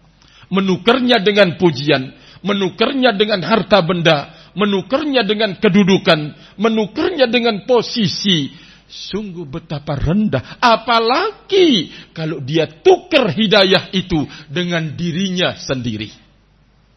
[0.46, 2.14] menukarnya dengan pujian
[2.46, 8.54] menukarnya dengan harta benda, menukarnya dengan kedudukan, menukarnya dengan posisi.
[8.86, 10.62] Sungguh betapa rendah.
[10.62, 16.06] Apalagi kalau dia tukar hidayah itu dengan dirinya sendiri.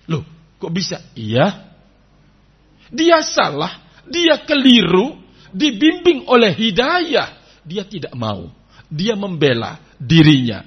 [0.06, 0.22] Loh,
[0.62, 1.02] kok bisa?
[1.18, 1.66] Iya.
[2.94, 5.18] Dia salah, dia keliru,
[5.50, 7.42] dibimbing oleh hidayah.
[7.66, 8.54] Dia tidak mau.
[8.86, 10.62] Dia membela dirinya.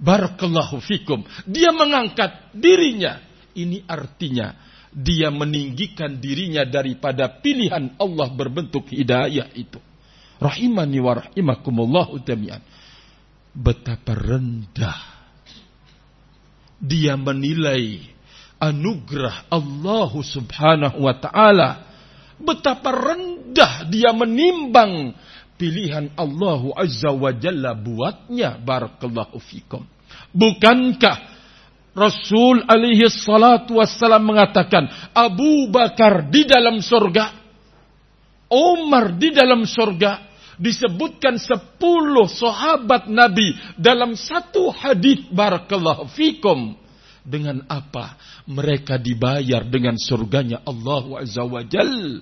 [0.00, 1.20] Barakallahu fikum.
[1.44, 4.54] Dia mengangkat dirinya ini artinya
[4.90, 9.78] dia meninggikan dirinya daripada pilihan Allah berbentuk hidayah itu.
[10.42, 12.58] Rahimani wa rahimakumullah utamian.
[13.54, 14.98] Betapa rendah
[16.80, 18.02] dia menilai
[18.58, 21.70] anugerah Allah subhanahu wa ta'ala.
[22.40, 25.12] Betapa rendah dia menimbang
[25.60, 28.56] pilihan Allah azza wa jalla buatnya.
[28.58, 29.84] Barakallahu fikum.
[30.32, 31.39] Bukankah
[31.90, 37.40] Rasul alaihi salatu wassalam mengatakan Abu Bakar di dalam surga
[38.50, 40.26] Umar di dalam surga
[40.58, 46.74] disebutkan sepuluh sahabat Nabi dalam satu hadis barakallahu fikum.
[47.20, 48.18] Dengan apa?
[48.50, 52.18] Mereka dibayar dengan surganya Allah wajal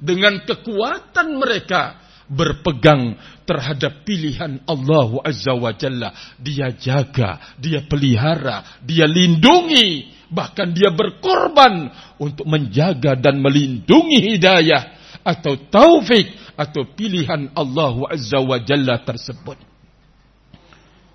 [0.00, 3.16] dengan kekuatan mereka berpegang
[3.48, 6.12] terhadap pilihan Allah Azza wa Jalla.
[6.36, 10.14] Dia jaga, dia pelihara, dia lindungi.
[10.28, 11.88] Bahkan dia berkorban
[12.20, 14.92] untuk menjaga dan melindungi hidayah
[15.24, 19.56] atau taufik atau pilihan Allah Azza wa Jalla tersebut.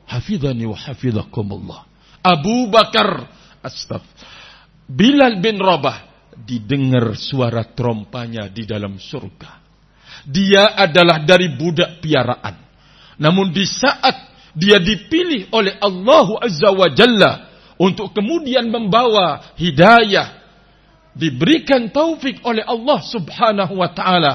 [0.10, 1.86] Hafidhani wa hafidhakumullah.
[2.26, 3.30] Abu Bakar
[3.62, 4.34] astagfir.
[4.84, 9.63] Bilal bin Rabah didengar suara trompanya di dalam surga.
[10.24, 12.56] Dia adalah dari budak piaraan.
[13.20, 17.32] Namun di saat dia dipilih oleh Allah Azza wa Jalla
[17.76, 20.30] untuk kemudian membawa hidayah,
[21.18, 24.34] diberikan taufik oleh Allah Subhanahu wa taala,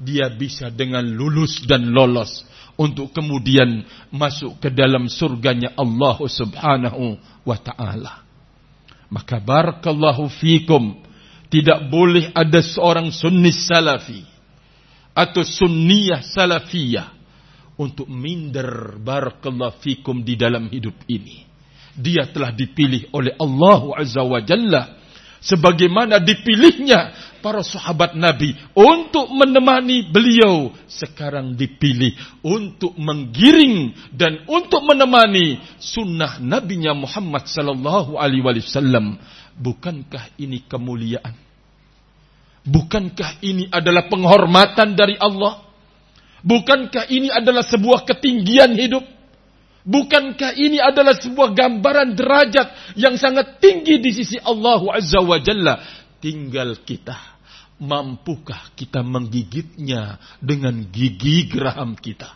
[0.00, 2.42] dia bisa dengan lulus dan lolos
[2.80, 8.24] untuk kemudian masuk ke dalam surganya Allah Subhanahu wa taala.
[9.12, 11.04] Maka barakallahu fikum
[11.52, 14.24] tidak boleh ada seorang sunni salafi
[15.20, 17.20] atau sunniyah salafiyah
[17.76, 21.44] untuk minder barakallahu fikum di dalam hidup ini.
[21.96, 25.00] Dia telah dipilih oleh Allah Azza wa Jalla.
[25.40, 32.12] Sebagaimana dipilihnya para sahabat Nabi untuk menemani beliau sekarang dipilih
[32.44, 39.16] untuk menggiring dan untuk menemani sunnah nabinya Muhammad sallallahu alaihi wasallam.
[39.56, 41.49] Bukankah ini kemuliaan
[42.60, 45.64] Bukankah ini adalah penghormatan dari Allah?
[46.40, 49.04] Bukankah ini adalah sebuah ketinggian hidup?
[49.80, 55.80] Bukankah ini adalah sebuah gambaran derajat yang sangat tinggi di sisi Allah Azza wa Jalla?
[56.20, 57.16] Tinggal kita.
[57.80, 62.28] Mampukah kita menggigitnya dengan gigi geraham kita?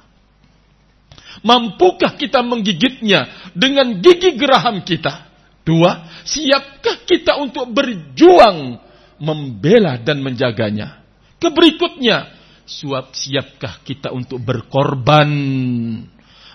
[1.44, 5.28] Mampukah kita menggigitnya dengan gigi geraham kita?
[5.64, 8.80] Dua, siapkah kita untuk berjuang
[9.20, 11.02] membela dan menjaganya.
[11.38, 12.32] Keberikutnya,
[12.64, 15.28] suap siapkah kita untuk berkorban,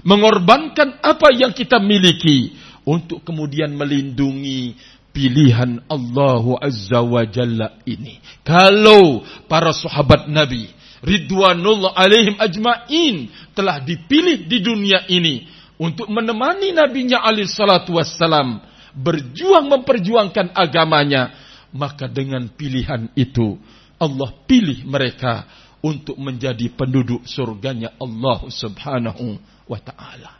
[0.01, 2.55] mengorbankan apa yang kita miliki
[2.87, 4.73] untuk kemudian melindungi
[5.13, 8.17] pilihan Allah Azza wa Jalla ini.
[8.41, 15.47] Kalau para sahabat Nabi Ridwanullah alaihim ajma'in telah dipilih di dunia ini
[15.79, 18.59] untuk menemani nabinya alaihi salatu wassalam
[18.91, 21.31] berjuang memperjuangkan agamanya
[21.73, 23.57] maka dengan pilihan itu
[23.99, 25.45] Allah pilih mereka
[25.79, 30.39] untuk menjadi penduduk surganya Allah Subhanahu wa taala.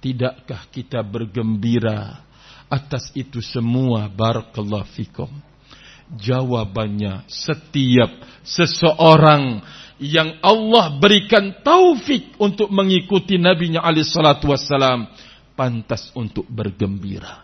[0.00, 2.20] Tidakkah kita bergembira
[2.68, 5.32] atas itu semua barakallahu fikum?
[6.20, 8.12] Jawabannya setiap
[8.44, 9.64] seseorang
[9.96, 14.52] yang Allah berikan taufik untuk mengikuti Nabi-Nya alaihi salatu
[15.56, 17.43] pantas untuk bergembira.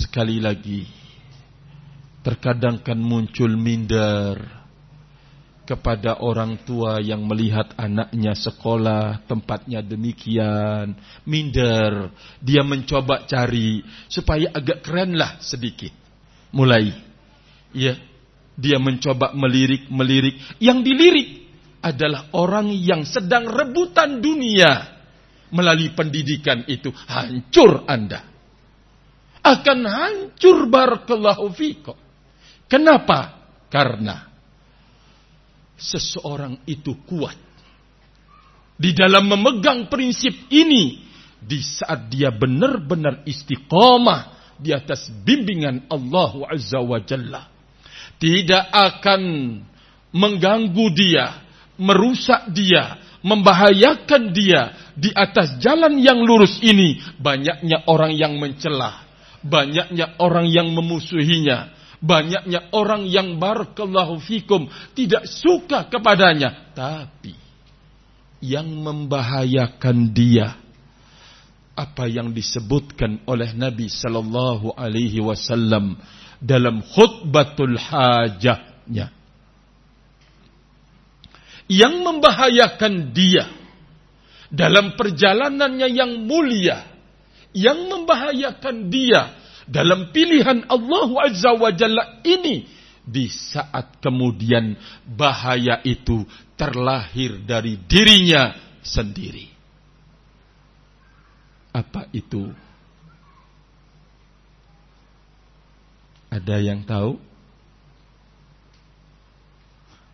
[0.00, 0.88] Sekali lagi,
[2.24, 4.40] terkadang kan muncul minder
[5.68, 12.10] kepada orang tua yang melihat anaknya sekolah tempatnya demikian minder
[12.42, 13.78] dia mencoba cari
[14.10, 15.94] supaya agak keren lah sedikit
[16.50, 16.90] mulai
[17.70, 17.94] ya
[18.60, 20.60] dia mencoba melirik-melirik.
[20.60, 21.28] Yang dilirik
[21.80, 25.00] adalah orang yang sedang rebutan dunia.
[25.50, 28.29] Melalui pendidikan itu hancur Anda.
[29.40, 31.96] Akan hancur barakallahu fikum.
[32.68, 33.40] Kenapa?
[33.70, 34.28] Karena
[35.80, 37.38] seseorang itu kuat
[38.76, 41.00] di dalam memegang prinsip ini
[41.40, 47.48] di saat dia benar-benar istiqomah di atas bimbingan Allah Azza wa Jalla
[48.20, 49.22] tidak akan
[50.12, 51.40] mengganggu dia,
[51.80, 57.00] merusak dia, membahayakan dia di atas jalan yang lurus ini.
[57.16, 59.08] Banyaknya orang yang mencelah,
[59.44, 67.36] banyaknya orang yang memusuhinya, banyaknya orang yang barakallahu fikum tidak suka kepadanya, tapi
[68.40, 70.56] yang membahayakan dia
[71.76, 75.96] apa yang disebutkan oleh Nabi sallallahu alaihi wasallam
[76.40, 79.12] dalam khutbatul hajahnya.
[81.70, 83.46] Yang membahayakan dia
[84.50, 86.89] dalam perjalanannya yang mulia.
[87.50, 89.34] Yang membahayakan dia
[89.70, 92.66] dalam pilihan Allah Azza wa Jalla ini.
[93.00, 96.22] Di saat kemudian bahaya itu
[96.54, 99.50] terlahir dari dirinya sendiri.
[101.74, 102.50] Apa itu?
[106.30, 107.18] Ada yang tahu?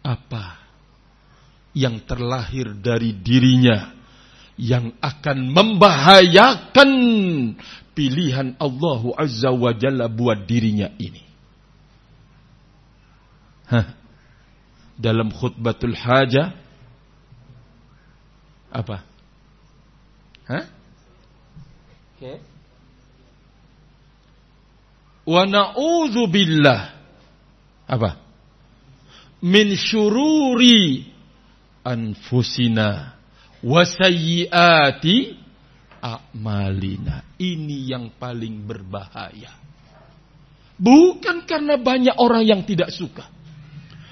[0.01, 0.57] Apa
[1.77, 3.96] yang terlahir dari dirinya
[4.57, 6.91] yang akan membahayakan
[7.93, 11.23] pilihan Allah Azza wa Jalla buat dirinya ini?
[13.69, 13.87] Hah?
[14.97, 16.57] Dalam khutbatul hajah
[18.73, 19.05] apa?
[20.49, 20.65] Hah?
[22.17, 22.21] Oke.
[22.21, 22.37] Okay
[25.27, 26.95] wa na'udzu billah
[27.91, 28.23] apa
[29.43, 31.11] min syururi
[31.83, 33.16] anfusina
[33.63, 35.37] wa sayyiati
[36.03, 37.37] a'malina.
[37.37, 39.53] Ini yang paling berbahaya.
[40.77, 43.25] Bukan karena banyak orang yang tidak suka.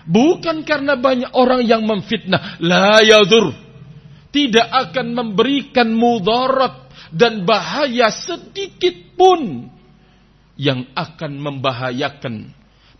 [0.04, 2.60] Bukan karena banyak orang yang memfitnah.
[2.60, 3.52] La yadur
[4.32, 9.70] tidak akan memberikan mudarat dan bahaya sedikit pun
[10.58, 12.50] yang akan membahayakan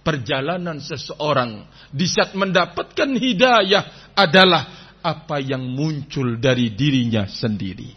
[0.05, 1.67] perjalanan seseorang.
[1.91, 7.93] Di saat mendapatkan hidayah adalah apa yang muncul dari dirinya sendiri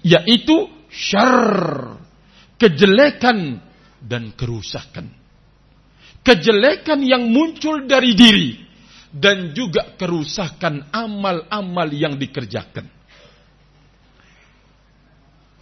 [0.00, 2.00] yaitu syar
[2.56, 3.60] kejelekan
[4.00, 5.12] dan kerusakan
[6.24, 8.50] kejelekan yang muncul dari diri
[9.12, 12.96] dan juga kerusakan amal-amal yang dikerjakan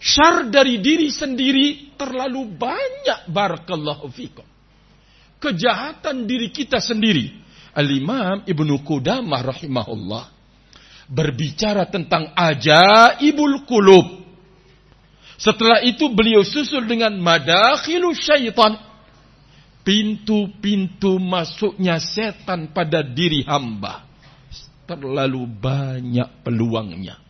[0.05, 4.45] Syar dari diri sendiri terlalu banyak barakallahu fikum.
[5.41, 7.33] Kejahatan diri kita sendiri.
[7.75, 10.25] Al-Imam Ibnu Qudamah rahimahullah
[11.11, 14.23] berbicara tentang ajaibul kulub.
[15.35, 18.79] Setelah itu beliau susul dengan madakhilu syaitan.
[19.85, 24.01] Pintu-pintu masuknya setan pada diri hamba.
[24.89, 27.21] Terlalu banyak peluangnya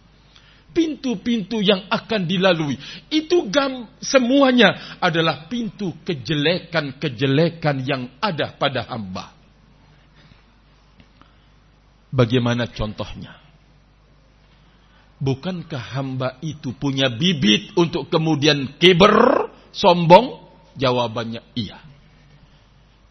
[0.76, 2.76] pintu-pintu yang akan dilalui.
[3.08, 9.35] Itu gam, semuanya adalah pintu kejelekan-kejelekan yang ada pada hamba.
[12.16, 13.36] Bagaimana contohnya?
[15.20, 20.48] Bukankah hamba itu punya bibit untuk kemudian kiber, sombong?
[20.80, 21.84] Jawabannya iya.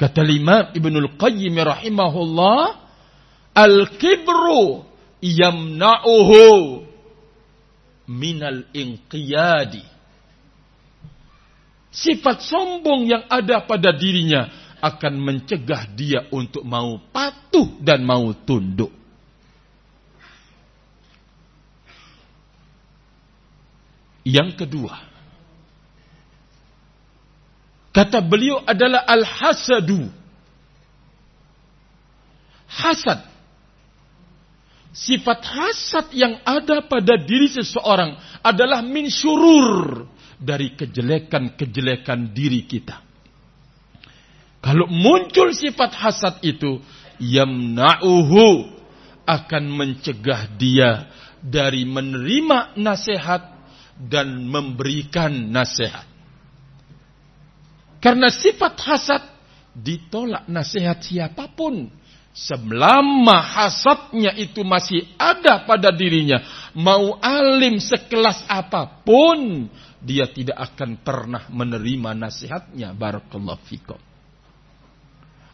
[0.01, 2.81] Kata Imam Ibnul Qayyim rahimahullah,
[3.55, 4.89] Al-kibru
[5.21, 6.83] yamna'uhu
[8.09, 9.85] minal inqiyadi.
[11.95, 18.93] Sifat sombong yang ada pada dirinya akan mencegah dia untuk mau patuh dan mau tunduk.
[24.25, 25.15] Yang kedua,
[27.95, 30.11] Kata beliau adalah al-hasadu.
[32.67, 33.23] Hasad.
[34.91, 40.11] Sifat hasad yang ada pada diri seseorang adalah min syurur
[40.43, 42.99] dari kejelekan-kejelekan diri kita.
[44.65, 46.81] Kalau muncul sifat hasad itu,
[47.21, 48.73] yamna'uhu
[49.29, 51.05] akan mencegah dia
[51.45, 53.45] dari menerima nasihat
[54.01, 56.09] dan memberikan nasihat.
[58.01, 59.23] Karena sifat hasad
[59.77, 61.93] ditolak nasihat siapa pun.
[62.35, 66.41] Selama hasadnya itu masih ada pada dirinya.
[66.73, 69.69] Mau alim sekelas apa pun.
[70.01, 72.97] Dia tidak akan pernah menerima nasihatnya.
[72.97, 74.14] Barakallahu fikum.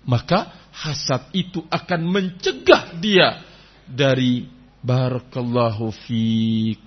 [0.08, 3.42] Maka hasad itu akan mencegah dia
[3.84, 4.48] dari
[4.80, 6.80] barakallahu fiq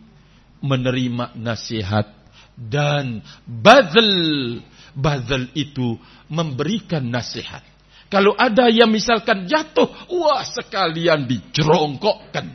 [0.64, 2.10] menerima nasihat
[2.58, 4.62] dan badal
[4.94, 5.98] Bazal itu
[6.30, 7.66] memberikan nasihat.
[8.14, 12.46] Kalau ada yang misalkan jatuh, wah sekalian dijerongkokkan.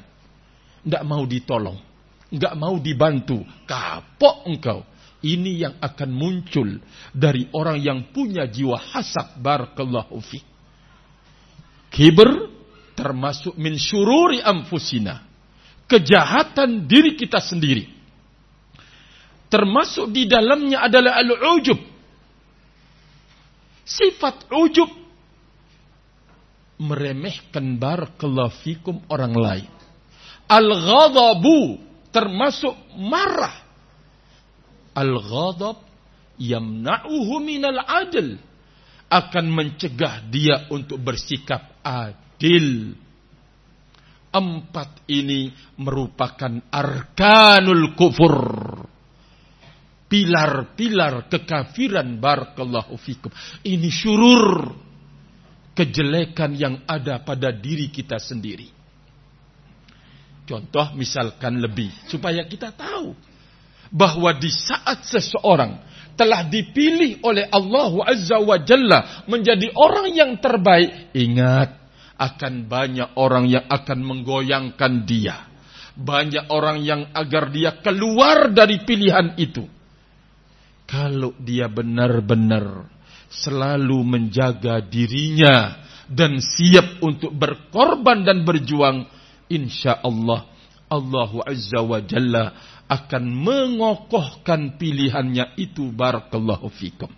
[0.86, 1.74] Tidak mau ditolong.
[2.30, 3.42] Tidak mau dibantu.
[3.66, 4.86] Kapok engkau.
[5.18, 6.78] Ini yang akan muncul
[7.10, 9.38] dari orang yang punya jiwa hasad.
[9.42, 10.38] Barakallahu fi.
[11.90, 12.30] Kiber
[12.94, 15.26] termasuk min syururi amfusina.
[15.90, 17.88] Kejahatan diri kita sendiri.
[19.48, 21.80] Termasuk di dalamnya adalah al-ujub
[23.88, 24.92] Sifat ujub
[26.76, 29.70] meremehkan barakallahu fikum orang lain.
[30.44, 31.80] Al-ghadabu
[32.12, 33.64] termasuk marah.
[34.99, 35.78] Al-ghadab
[36.42, 38.34] yamna'uhu minal adil
[39.07, 42.99] akan mencegah dia untuk bersikap adil.
[44.28, 45.49] Empat ini
[45.80, 48.36] merupakan arkanul kufur
[50.09, 53.32] pilar-pilar kekafiran barakallahu fikum.
[53.64, 54.72] Ini syurur
[55.72, 58.68] kejelekan yang ada pada diri kita sendiri.
[60.49, 63.12] Contoh misalkan lebih supaya kita tahu
[63.89, 65.80] bahwa di saat seseorang
[66.18, 71.78] telah dipilih oleh Allah Azza wa Jalla menjadi orang yang terbaik, ingat
[72.18, 75.47] akan banyak orang yang akan menggoyangkan dia.
[75.99, 79.66] Banyak orang yang agar dia keluar dari pilihan itu
[80.89, 82.89] kalau dia benar-benar
[83.28, 89.05] selalu menjaga dirinya dan siap untuk berkorban dan berjuang,
[89.53, 90.49] insya Allah
[90.89, 92.57] Allah Azza wa Jalla
[92.89, 97.12] akan mengokohkan pilihannya itu barakallahu fikum.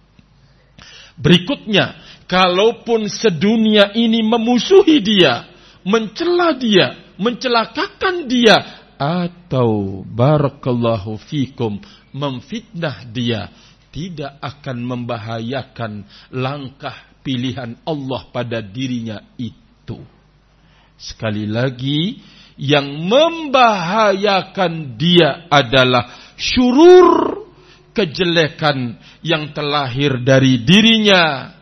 [1.15, 1.95] Berikutnya,
[2.27, 5.47] kalaupun sedunia ini memusuhi dia,
[5.87, 8.57] mencela dia, mencelakakan dia,
[9.01, 11.81] atau barakallahu fikum
[12.13, 13.49] memfitnah dia
[13.89, 16.95] tidak akan membahayakan langkah
[17.25, 19.99] pilihan Allah pada dirinya itu.
[21.01, 22.21] Sekali lagi,
[22.61, 27.49] yang membahayakan dia adalah syurur
[27.97, 31.57] kejelekan yang terlahir dari dirinya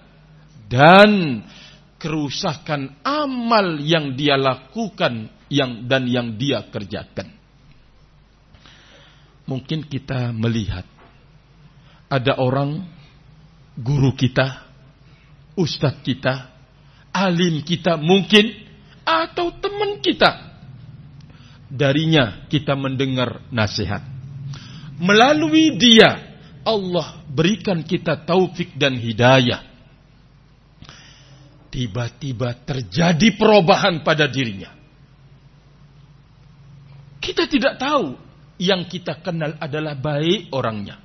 [0.66, 1.42] dan
[2.02, 7.38] kerusakan amal yang dia lakukan yang dan yang dia kerjakan
[9.48, 10.84] mungkin kita melihat
[12.08, 12.84] ada orang
[13.78, 14.68] guru kita,
[15.54, 16.52] ustadz kita,
[17.12, 18.48] alim kita mungkin
[19.04, 20.47] atau teman kita.
[21.68, 24.00] Darinya kita mendengar nasihat.
[24.98, 26.16] Melalui dia
[26.64, 29.64] Allah berikan kita taufik dan hidayah.
[31.68, 34.72] Tiba-tiba terjadi perubahan pada dirinya.
[37.20, 38.16] Kita tidak tahu
[38.58, 40.98] yang kita kenal adalah baik orangnya.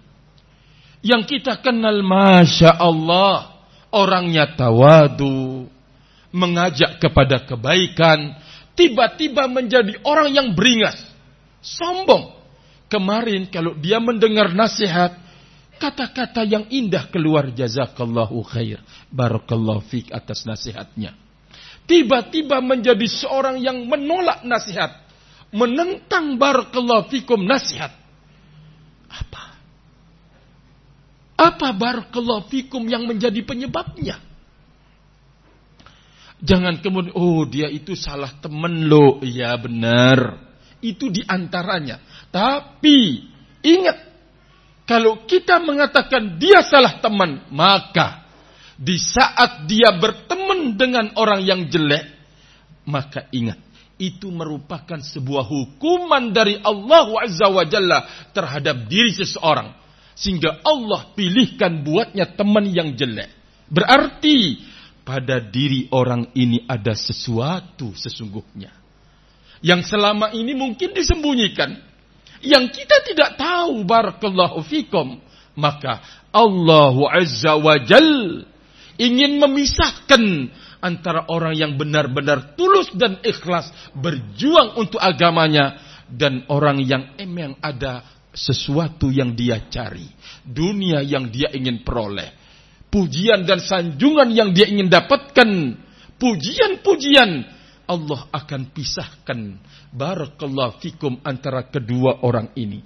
[1.03, 3.61] Yang kita kenal Masya Allah.
[3.93, 5.69] Orangnya tawadu.
[6.33, 8.39] Mengajak kepada kebaikan.
[8.73, 10.97] Tiba-tiba menjadi orang yang beringas.
[11.61, 12.33] Sombong.
[12.89, 15.21] Kemarin kalau dia mendengar nasihat.
[15.73, 18.79] Kata-kata yang indah keluar jazakallahu khair.
[19.11, 21.11] Barakallahu fiqh atas nasihatnya.
[21.83, 25.03] Tiba-tiba menjadi seorang yang menolak nasihat
[25.53, 27.93] menentang barakallahu fikum nasihat.
[29.07, 29.43] Apa?
[31.37, 34.17] Apa barakallahu fikum yang menjadi penyebabnya?
[36.43, 39.23] Jangan kemudian, oh dia itu salah temen lo.
[39.23, 40.43] Iya benar.
[40.83, 42.03] Itu di antaranya.
[42.27, 43.23] Tapi,
[43.63, 44.11] ingat.
[44.83, 48.27] Kalau kita mengatakan dia salah teman, maka
[48.75, 52.03] di saat dia berteman dengan orang yang jelek,
[52.83, 53.63] maka ingat
[53.95, 58.03] itu merupakan sebuah hukuman dari Allah Azza wa Jalla
[58.35, 59.79] terhadap diri seseorang.
[60.13, 63.29] sehingga Allah pilihkan buatnya teman yang jelek.
[63.69, 64.61] Berarti
[65.03, 68.71] pada diri orang ini ada sesuatu sesungguhnya.
[69.63, 71.79] Yang selama ini mungkin disembunyikan.
[72.43, 75.19] Yang kita tidak tahu barakallahu fikum.
[75.55, 78.43] Maka Allah Azza wa Jal
[78.97, 80.23] ingin memisahkan
[80.83, 85.79] antara orang yang benar-benar tulus dan ikhlas berjuang untuk agamanya
[86.11, 90.09] dan orang yang emang ada sesuatu yang dia cari,
[90.43, 92.33] dunia yang dia ingin peroleh,
[92.93, 95.49] pujian dan sanjungan yang dia ingin dapatkan,
[96.21, 97.41] pujian-pujian
[97.89, 99.57] Allah akan pisahkan
[99.89, 102.85] barakallahu fikum antara kedua orang ini.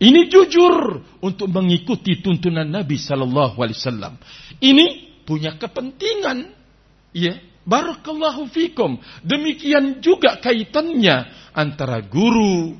[0.00, 4.14] Ini jujur untuk mengikuti tuntunan Nabi sallallahu alaihi wasallam.
[4.60, 4.86] Ini
[5.24, 6.60] punya kepentingan
[7.10, 9.02] Ya, barakallahu fikum.
[9.26, 12.78] Demikian juga kaitannya antara guru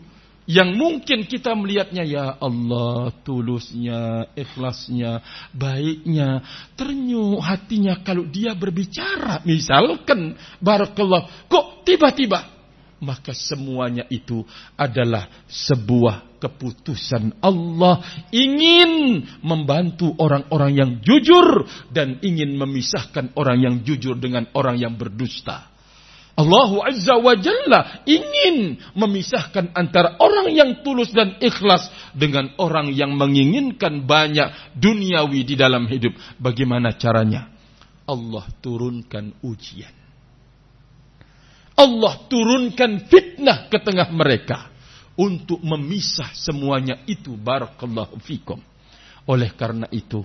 [0.51, 5.23] yang mungkin kita melihatnya ya Allah tulusnya, ikhlasnya,
[5.55, 6.43] baiknya,
[6.75, 12.61] ternyuh hatinya kalau dia berbicara misalkan barakallah kok tiba-tiba
[13.01, 14.45] maka semuanya itu
[14.77, 24.17] adalah sebuah keputusan Allah ingin membantu orang-orang yang jujur dan ingin memisahkan orang yang jujur
[24.21, 25.70] dengan orang yang berdusta.
[26.41, 31.85] Allah Azza wa Jalla ingin memisahkan antara orang yang tulus dan ikhlas
[32.17, 36.17] dengan orang yang menginginkan banyak duniawi di dalam hidup.
[36.41, 37.53] Bagaimana caranya?
[38.09, 39.93] Allah turunkan ujian.
[41.77, 44.69] Allah turunkan fitnah ke tengah mereka
[45.17, 48.61] untuk memisah semuanya itu barakallahu fikum.
[49.29, 50.25] Oleh karena itu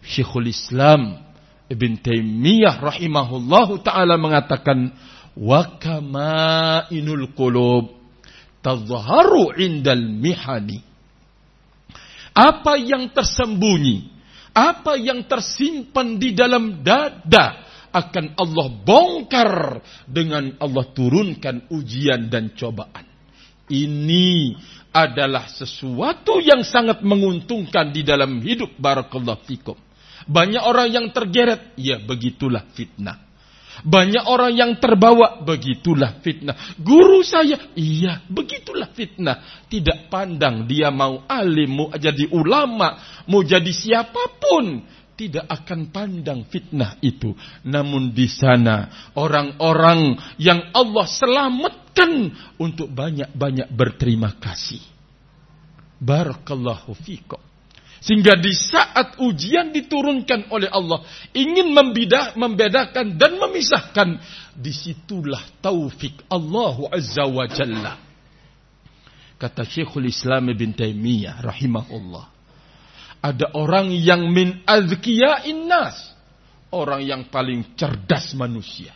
[0.00, 1.30] Syekhul Islam
[1.70, 4.90] Ibn Taimiyah rahimahullahu taala mengatakan
[5.36, 5.78] wa
[7.36, 7.84] qulub
[8.60, 10.80] tadhharu indal mihani.
[12.30, 14.06] Apa yang tersembunyi,
[14.54, 23.06] apa yang tersimpan di dalam dada akan Allah bongkar dengan Allah turunkan ujian dan cobaan.
[23.70, 24.54] Ini
[24.90, 29.78] adalah sesuatu yang sangat menguntungkan di dalam hidup barakallahu fikum.
[30.26, 33.29] Banyak orang yang tergeret, ya begitulah fitnah.
[33.80, 36.76] Banyak orang yang terbawa, begitulah fitnah.
[36.76, 39.66] Guru saya, iya, begitulah fitnah.
[39.70, 44.84] Tidak pandang dia mau alim, mau jadi ulama, mau jadi siapa pun
[45.20, 47.36] tidak akan pandang fitnah itu.
[47.68, 54.80] Namun di sana orang-orang yang Allah selamatkan untuk banyak-banyak berterima kasih.
[56.00, 57.49] Barakallahu fikum.
[58.00, 61.04] Sehingga di saat ujian diturunkan oleh Allah
[61.36, 64.16] ingin membedah, membedakan dan memisahkan,
[64.56, 67.94] di situlah taufik Allah Azza wa Jalla.
[69.40, 72.40] Kata Syekhul Islam Ibn Taimiyah rahimahullah
[73.20, 75.96] ada orang yang min azkiya'in nas.
[76.72, 78.94] Orang yang paling cerdas manusia.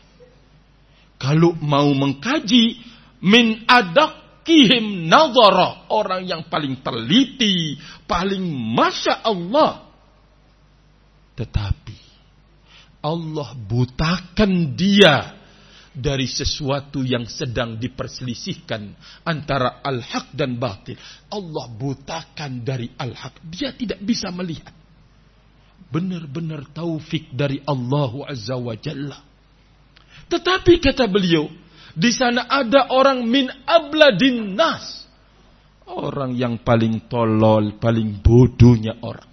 [1.18, 2.80] Kalau mau mengkaji
[3.20, 3.66] min
[4.44, 5.88] adakihim nadhara.
[5.88, 8.44] Orang yang paling teliti, paling
[8.76, 9.88] masya Allah.
[11.34, 11.98] Tetapi
[13.02, 15.34] Allah butakan dia
[15.94, 18.94] dari sesuatu yang sedang diperselisihkan
[19.26, 21.00] antara al-haq dan batil.
[21.32, 23.40] Allah butakan dari al-haq.
[23.48, 24.72] Dia tidak bisa melihat.
[25.90, 29.18] Benar-benar taufik dari Allah Azza wa Jalla.
[30.26, 31.46] Tetapi kata beliau,
[31.94, 35.06] di sana ada orang min abladin nas.
[35.84, 39.28] Orang yang paling tolol, paling bodohnya orang.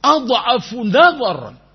[0.00, 1.66] Adha'afu nadharan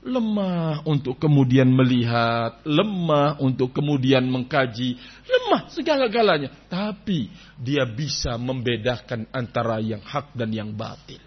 [0.00, 4.96] lemah untuk kemudian melihat, lemah untuk kemudian mengkaji,
[5.28, 6.48] lemah segala-galanya.
[6.68, 7.28] Tapi
[7.60, 11.20] dia bisa membedakan antara yang hak dan yang batil.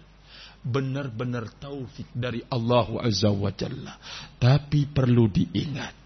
[0.64, 4.00] Benar-benar taufik dari Allah Azza wa Jalla.
[4.40, 6.03] Tapi perlu diingat.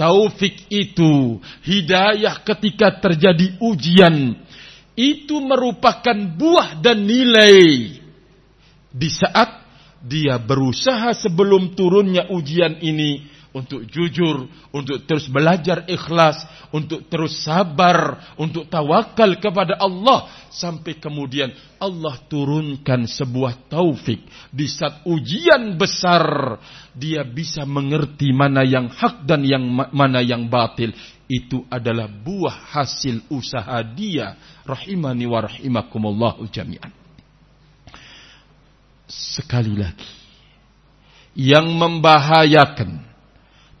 [0.00, 4.32] Taufik itu, hidayah ketika terjadi ujian,
[4.96, 8.00] itu merupakan buah dan nilai.
[8.88, 9.60] Di saat
[10.00, 18.30] dia berusaha sebelum turunnya ujian ini untuk jujur, untuk terus belajar ikhlas, untuk terus sabar,
[18.38, 20.30] untuk tawakal kepada Allah.
[20.50, 24.22] Sampai kemudian Allah turunkan sebuah taufik.
[24.50, 26.58] Di saat ujian besar
[26.94, 29.62] dia bisa mengerti mana yang hak dan yang
[29.94, 30.90] mana yang batil.
[31.30, 34.34] Itu adalah buah hasil usaha dia.
[34.66, 36.90] Rahimani wa rahimakumullah jami'an.
[39.10, 40.10] Sekali lagi
[41.34, 43.09] yang membahayakan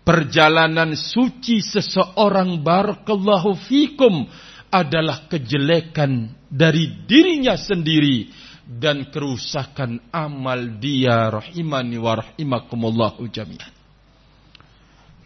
[0.04, 4.26] perjalanan suci seseorang barakallahu fikum
[4.70, 8.30] adalah kejelekan dari dirinya sendiri
[8.70, 13.74] dan kerusakan amal dia rahimani wa rahimakumullahu jami'an.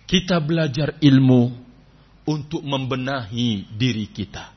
[0.08, 1.42] Kita belajar ilmu
[2.24, 4.52] untuk membenahi diri kita.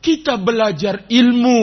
[0.00, 1.60] Kita belajar ilmu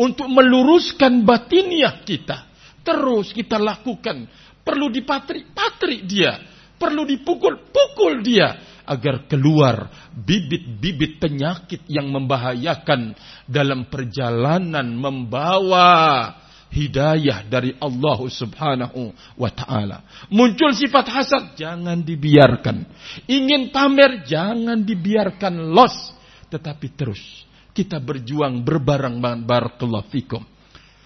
[0.00, 2.48] untuk meluruskan batiniah kita.
[2.80, 4.24] Terus kita lakukan.
[4.64, 6.53] Perlu dipatri-patri dia.
[6.84, 8.76] Perlu dipukul-pukul dia.
[8.84, 13.16] Agar keluar bibit-bibit penyakit yang membahayakan
[13.48, 16.28] dalam perjalanan membawa
[16.74, 20.04] hidayah dari Allah Subhanahu wa taala.
[20.28, 22.84] Muncul sifat hasad, jangan dibiarkan.
[23.30, 26.12] Ingin pamer, jangan dibiarkan los,
[26.50, 27.22] tetapi terus
[27.70, 30.42] kita berjuang berbareng barakallahu fikum.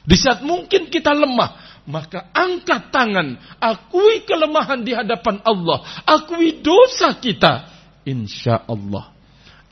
[0.08, 7.16] Di saat mungkin kita lemah, maka angkat tangan, akui kelemahan di hadapan Allah, akui dosa
[7.16, 7.72] kita.
[8.05, 9.12] Insya Allah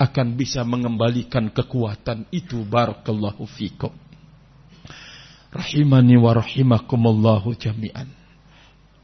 [0.01, 3.93] akan bisa mengembalikan kekuatan itu barakallahu fikum
[5.57, 8.13] rahimani wa rahimakumullahu jami'an.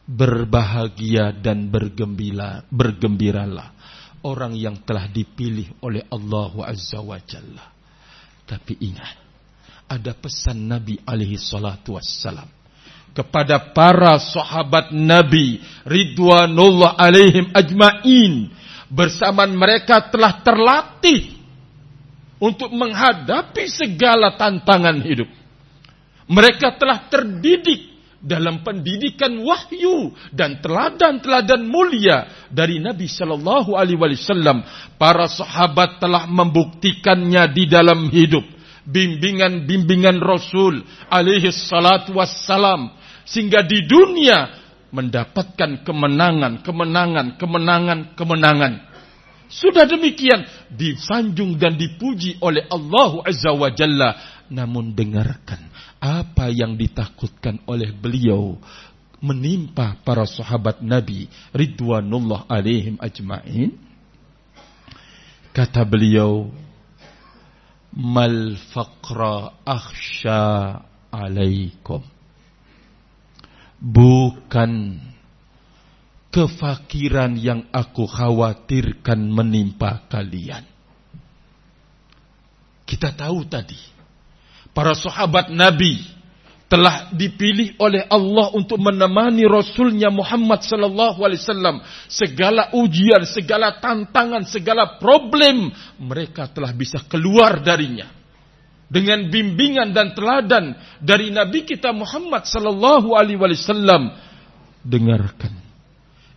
[0.03, 3.73] Berbahagia dan bergembira, bergembiralah
[4.27, 7.71] orang yang telah dipilih oleh Allah Azza wa Jalla.
[8.45, 9.17] Tapi ingat,
[9.89, 12.62] ada pesan Nabi alaihi salatu wassalam
[13.13, 18.49] kepada para sahabat Nabi ridwanullah alaihim ajmain
[18.89, 21.37] bersamaan mereka telah terlatih
[22.41, 25.29] untuk menghadapi segala tantangan hidup
[26.33, 27.93] mereka telah terdidik
[28.23, 34.63] dalam pendidikan wahyu dan teladan-teladan mulia dari Nabi Shallallahu Alaihi Wasallam.
[34.95, 38.47] Para sahabat telah membuktikannya di dalam hidup.
[38.83, 42.91] Bimbingan-bimbingan Rasul alaihi salatu wassalam.
[43.25, 44.51] Sehingga di dunia
[44.93, 48.75] mendapatkan kemenangan, kemenangan, kemenangan, kemenangan.
[49.53, 54.11] Sudah demikian disanjung dan dipuji oleh Allah Azza wa Jalla.
[54.53, 58.61] Namun dengarkan apa yang ditakutkan oleh beliau
[59.23, 63.79] menimpa para sahabat Nabi Ridwanullah alaihim ajma'in
[65.55, 66.51] kata beliau
[67.95, 70.83] mal faqra akhsha
[71.15, 72.03] alaikum
[73.83, 75.03] bukan
[76.31, 80.63] kefakiran yang aku khawatirkan menimpa kalian.
[82.87, 83.93] Kita tahu tadi
[84.73, 86.01] Para sahabat Nabi
[86.73, 91.85] telah dipilih oleh Allah untuk menemani Rasulnya Muhammad sallallahu alaihi wasallam.
[92.09, 95.69] Segala ujian, segala tantangan, segala problem
[96.01, 98.22] mereka telah bisa keluar darinya
[98.93, 104.13] dengan bimbingan dan teladan dari Nabi kita Muhammad sallallahu alaihi wasallam.
[104.85, 105.57] Dengarkan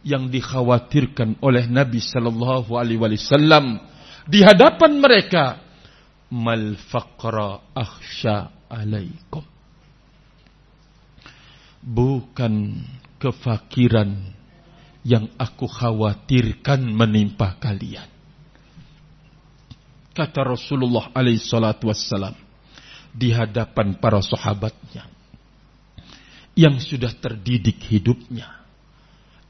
[0.07, 3.83] yang dikhawatirkan oleh Nabi sallallahu alaihi wasallam
[4.23, 5.59] di hadapan mereka.
[6.31, 9.43] Mal faqra akhsha alaikum.
[11.85, 12.81] Bukan
[13.21, 14.09] kefakiran
[15.05, 18.09] yang aku khawatirkan menimpa kalian.
[20.15, 22.44] Kata Rasulullah alaihi salatu wassalam
[23.15, 25.07] di hadapan para sahabatnya
[26.55, 28.51] yang sudah terdidik hidupnya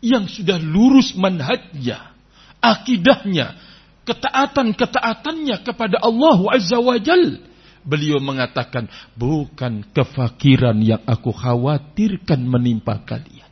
[0.06, 2.14] yang sudah lurus manhajnya
[2.62, 3.58] akidahnya
[4.06, 7.42] ketaatan-ketaatannya kepada Allah Azza wa Jal.
[7.86, 13.46] Beliau mengatakan, bukan kefakiran yang aku khawatirkan menimpa kalian.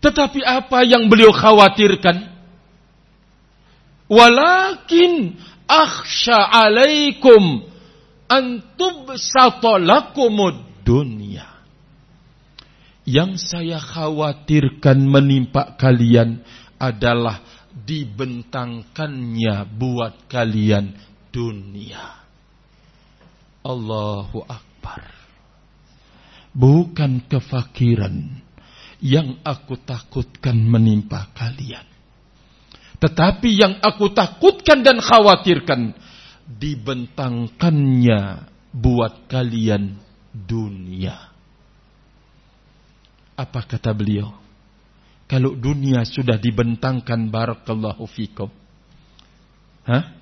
[0.00, 2.32] Tetapi apa yang beliau khawatirkan?
[4.08, 5.36] Walakin
[5.68, 7.68] akhsha alaikum
[8.28, 11.46] antub satolakumud dunia.
[13.02, 16.38] Yang saya khawatirkan menimpa kalian
[16.78, 17.42] adalah
[17.74, 20.94] dibentangkannya buat kalian
[21.34, 22.22] dunia.
[23.66, 25.02] Allahu Akbar.
[26.52, 28.38] Bukan kefakiran
[29.02, 31.86] yang aku takutkan menimpa kalian.
[33.02, 35.90] Tetapi yang aku takutkan dan khawatirkan
[36.46, 38.20] dibentangkannya
[38.72, 39.96] buat kalian
[40.32, 41.32] dunia.
[43.36, 44.32] Apa kata beliau?
[45.28, 48.52] Kalau dunia sudah dibentangkan barakallahu fikum.
[49.88, 50.12] Hah?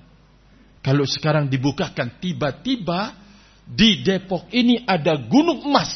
[0.80, 3.12] Kalau sekarang dibukakan tiba-tiba
[3.66, 5.90] di Depok ini ada gunung emas.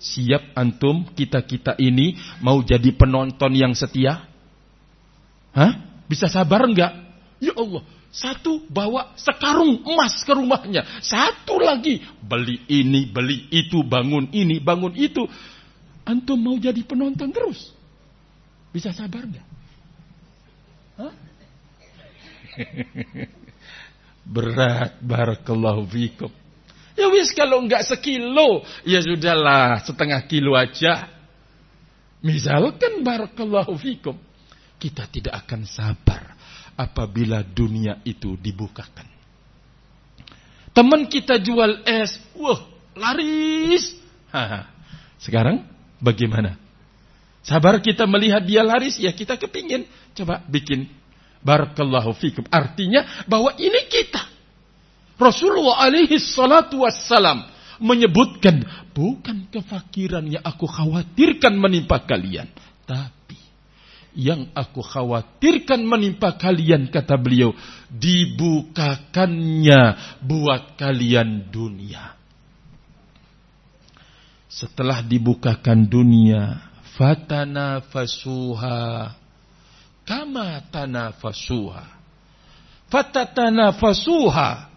[0.00, 4.24] Siap antum kita-kita ini mau jadi penonton yang setia?
[5.52, 5.72] Hah?
[6.08, 6.92] Bisa sabar enggak?
[7.40, 10.82] Ya Allah, satu bawa sekarung emas ke rumahnya.
[10.98, 15.30] Satu lagi beli ini, beli itu, bangun ini, bangun itu.
[16.02, 17.70] Antum mau jadi penonton terus?
[18.74, 19.46] Bisa sabar nggak?
[24.34, 26.34] Berat barakallahu fikum.
[26.98, 31.06] Ya wis kalau enggak sekilo, ya sudahlah setengah kilo aja.
[32.20, 34.18] Misalkan barakallahu fikum,
[34.82, 36.39] kita tidak akan sabar
[36.76, 39.06] apabila dunia itu dibukakan.
[40.70, 42.62] Teman kita jual es, wah
[42.94, 43.96] laris.
[44.30, 44.70] Haha.
[45.18, 45.66] Sekarang
[45.98, 46.56] bagaimana?
[47.42, 49.88] Sabar kita melihat dia laris, ya kita kepingin.
[50.14, 50.86] Coba bikin
[51.40, 52.44] barakallahu fikum.
[52.52, 54.28] Artinya bahwa ini kita.
[55.20, 57.44] Rasulullah alaihi salatu wassalam
[57.80, 58.60] menyebutkan
[58.92, 62.48] bukan kefakiran yang aku khawatirkan menimpa kalian,
[62.84, 63.39] tapi
[64.16, 67.54] yang aku khawatirkan menimpa kalian kata beliau
[67.90, 69.82] dibukakannya
[70.22, 72.18] buat kalian dunia.
[74.50, 76.58] Setelah dibukakan dunia,
[76.98, 79.14] fatana fasuha
[80.04, 81.86] kama tanafasuha
[82.90, 84.68] fatatanafasuha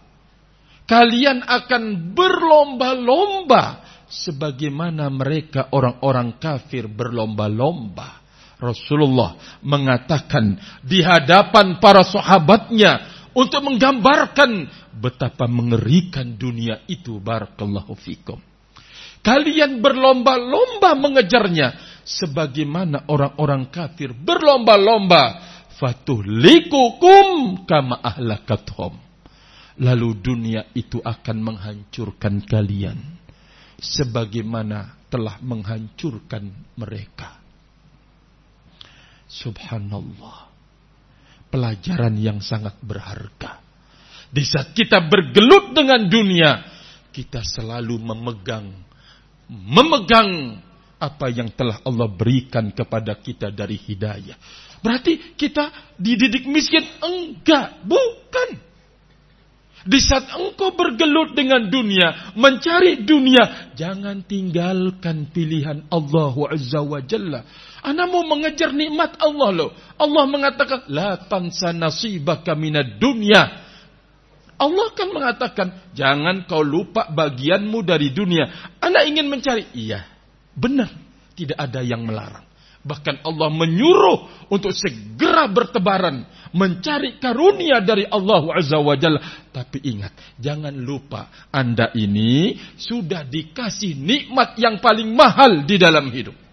[0.86, 8.23] kalian akan berlomba-lomba sebagaimana mereka orang-orang kafir berlomba-lomba.
[8.64, 13.04] Rasulullah mengatakan di hadapan para sahabatnya
[13.36, 18.40] untuk menggambarkan betapa mengerikan dunia itu barakallahu fikum.
[19.24, 25.40] Kalian berlomba-lomba mengejarnya sebagaimana orang-orang kafir berlomba-lomba
[25.80, 29.00] fatuhlikukum kama ahlakathum
[29.80, 33.00] lalu dunia itu akan menghancurkan kalian
[33.80, 37.43] sebagaimana telah menghancurkan mereka.
[39.34, 40.54] Subhanallah.
[41.50, 43.58] Pelajaran yang sangat berharga.
[44.30, 46.62] Di saat kita bergelut dengan dunia,
[47.14, 48.66] kita selalu memegang
[49.50, 50.58] memegang
[50.98, 54.34] apa yang telah Allah berikan kepada kita dari hidayah.
[54.80, 56.84] Berarti kita dididik miskin?
[57.00, 58.74] Enggak, bukan.
[59.84, 67.44] Di saat engkau bergelut dengan dunia, mencari dunia, jangan tinggalkan pilihan Allah Azza wa Jalla.
[67.84, 69.70] Anda mau mengejar nikmat Allah loh.
[70.00, 73.60] Allah mengatakan, La tansa nasibaka minad dunia.
[74.56, 78.72] Allah kan mengatakan, jangan kau lupa bagianmu dari dunia.
[78.80, 79.68] Anda ingin mencari?
[79.76, 80.00] Iya,
[80.56, 80.88] benar.
[81.36, 82.46] Tidak ada yang melarang.
[82.84, 86.24] Bahkan Allah menyuruh untuk segera bertebaran.
[86.54, 89.20] Mencari karunia dari Allah Azza wa Jalla.
[89.52, 96.43] Tapi ingat, jangan lupa Anda ini sudah dikasih nikmat yang paling mahal di dalam hidup.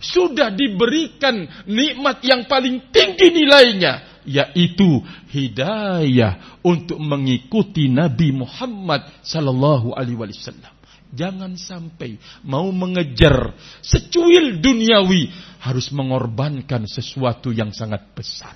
[0.00, 4.24] Sudah diberikan nikmat yang paling tinggi nilainya.
[4.24, 5.00] Yaitu
[5.32, 10.74] hidayah untuk mengikuti Nabi Muhammad Sallallahu Alaihi Wasallam.
[11.10, 15.26] Jangan sampai mau mengejar secuil duniawi
[15.58, 18.54] harus mengorbankan sesuatu yang sangat besar.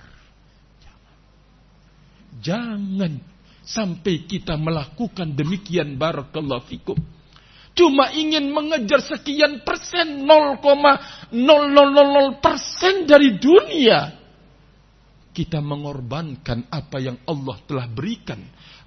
[2.38, 3.18] Jangan
[3.64, 7.00] sampai kita melakukan demikian barakallahu fikum.
[7.74, 11.34] Cuma ingin mengejar sekian persen 0,0000
[12.38, 14.14] persen dari dunia.
[15.34, 18.38] Kita mengorbankan apa yang Allah telah berikan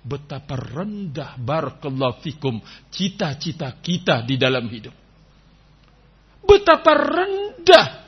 [0.08, 4.96] betapa rendah barakallahu fikum cita-cita kita di dalam hidup.
[6.48, 8.07] Betapa rendah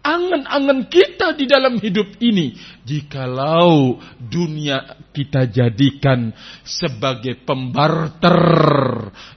[0.00, 6.32] angan-angan kita di dalam hidup ini jikalau dunia kita jadikan
[6.64, 8.40] sebagai pembarter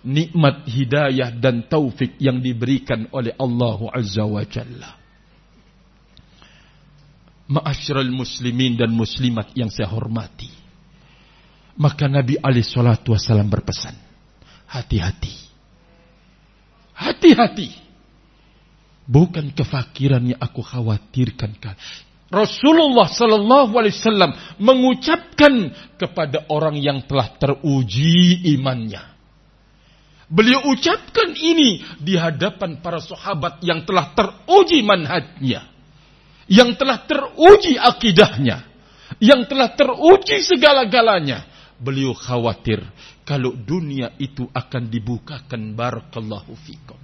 [0.08, 4.92] nikmat hidayah dan taufik yang diberikan oleh Allah Azza wa Jalla.
[7.44, 10.48] Ma'asyiral muslimin dan muslimat yang saya hormati.
[11.76, 13.94] Maka Nabi alaihi salatu wasallam berpesan,
[14.72, 15.36] hati-hati.
[16.96, 17.83] Hati-hati.
[19.04, 21.76] Bukan kefakiran yang aku khawatirkan kan.
[22.34, 25.70] Rasulullah sallallahu alaihi wasallam mengucapkan
[26.02, 29.14] kepada orang yang telah teruji imannya.
[30.34, 35.70] Beliau ucapkan ini di hadapan para sahabat yang telah teruji manhajnya.
[36.50, 38.66] Yang telah teruji akidahnya.
[39.22, 41.46] Yang telah teruji segala-galanya
[41.84, 42.80] beliau khawatir
[43.28, 47.03] kalau dunia itu akan dibukakan barakallahu fikum.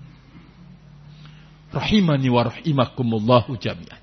[1.69, 4.01] Rahimani wa rahimakumullahu jami'an.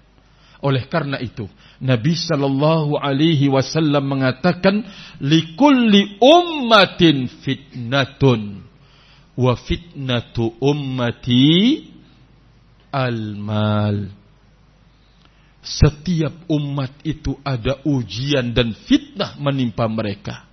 [0.63, 1.47] Oleh karena itu,
[1.83, 4.87] Nabi sallallahu alaihi wasallam mengatakan
[5.21, 8.65] likulli ummatin fitnatun
[9.37, 11.85] wa fitnatu ummati
[12.89, 14.09] al-mal.
[15.61, 20.47] Setiap umat itu ada ujian dan fitnah menimpa mereka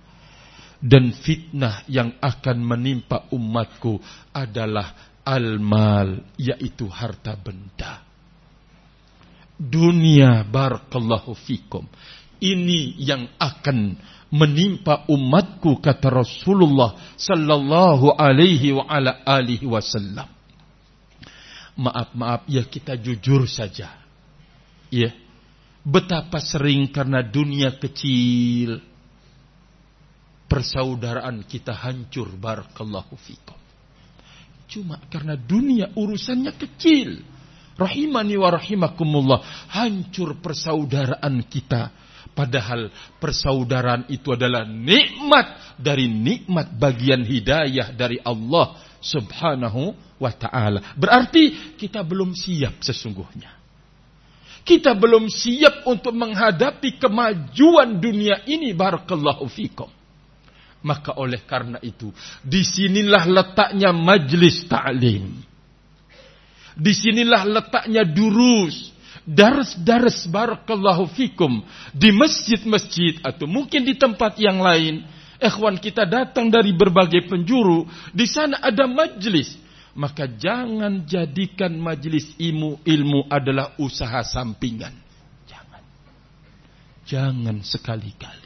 [0.84, 3.96] dan fitnah yang akan menimpa umatku
[4.36, 8.04] adalah al-mal yaitu harta benda.
[9.54, 11.86] Dunia barakallahu fikum
[12.42, 13.96] Ini yang akan
[14.34, 20.26] menimpa umatku kata Rasulullah sallallahu alaihi wa ala alihi wasallam.
[21.78, 23.94] Maaf, maaf ya kita jujur saja.
[24.90, 25.10] Ya.
[25.84, 28.80] Betapa sering karena dunia kecil
[30.48, 33.63] persaudaraan kita hancur barakallahu fikum.
[34.74, 37.22] Cuma karena dunia urusannya kecil.
[37.78, 39.70] Rahimani wa rahimakumullah.
[39.70, 41.94] Hancur persaudaraan kita.
[42.34, 42.90] Padahal
[43.22, 50.98] persaudaraan itu adalah nikmat dari nikmat bagian hidayah dari Allah subhanahu wa ta'ala.
[50.98, 53.54] Berarti kita belum siap sesungguhnya.
[54.66, 58.74] Kita belum siap untuk menghadapi kemajuan dunia ini.
[58.74, 59.86] Barakallahu fikum.
[60.84, 62.12] Maka oleh karena itu,
[62.44, 65.40] di sinilah letaknya majlis ta'lim.
[66.76, 68.92] Di sinilah letaknya durus.
[69.24, 71.64] Daras-daras barakallahu fikum.
[71.96, 75.08] Di masjid-masjid atau mungkin di tempat yang lain.
[75.40, 77.88] Ikhwan kita datang dari berbagai penjuru.
[78.12, 79.56] Di sana ada majlis.
[79.96, 84.92] Maka jangan jadikan majlis ilmu ilmu adalah usaha sampingan.
[85.48, 85.82] Jangan.
[87.08, 88.43] Jangan sekali-kali.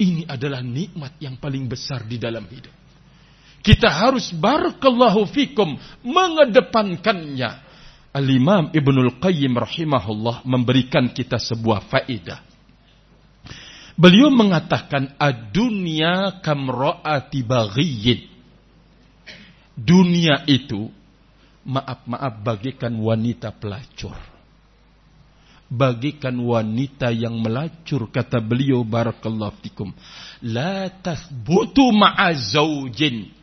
[0.00, 2.72] Ini adalah nikmat yang paling besar di dalam hidup.
[3.60, 7.68] Kita harus barakallahu fikum mengedepankannya.
[8.16, 12.40] Al-Imam Ibnul Qayyim rahimahullah memberikan kita sebuah faedah.
[14.00, 18.20] Beliau mengatakan ad-dunya kamra'ati baghiyin.
[19.76, 20.88] Dunia itu
[21.68, 24.29] maaf-maaf bagikan wanita pelacur
[25.70, 29.94] bagikan wanita yang melacur kata beliau barakallahu fikum.
[30.42, 33.40] La tasbutu ma'a zaujin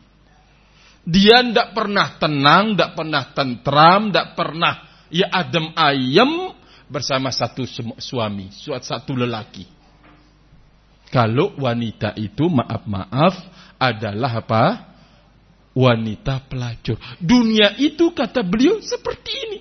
[1.08, 4.74] dia ndak pernah tenang ndak pernah tentram ndak pernah
[5.08, 6.52] ya adem ayem
[6.84, 7.64] bersama satu
[7.96, 9.64] suami satu lelaki.
[11.08, 13.32] Kalau wanita itu maaf-maaf
[13.80, 14.64] adalah apa?
[15.72, 17.00] Wanita pelacur.
[17.16, 19.58] Dunia itu kata beliau seperti ini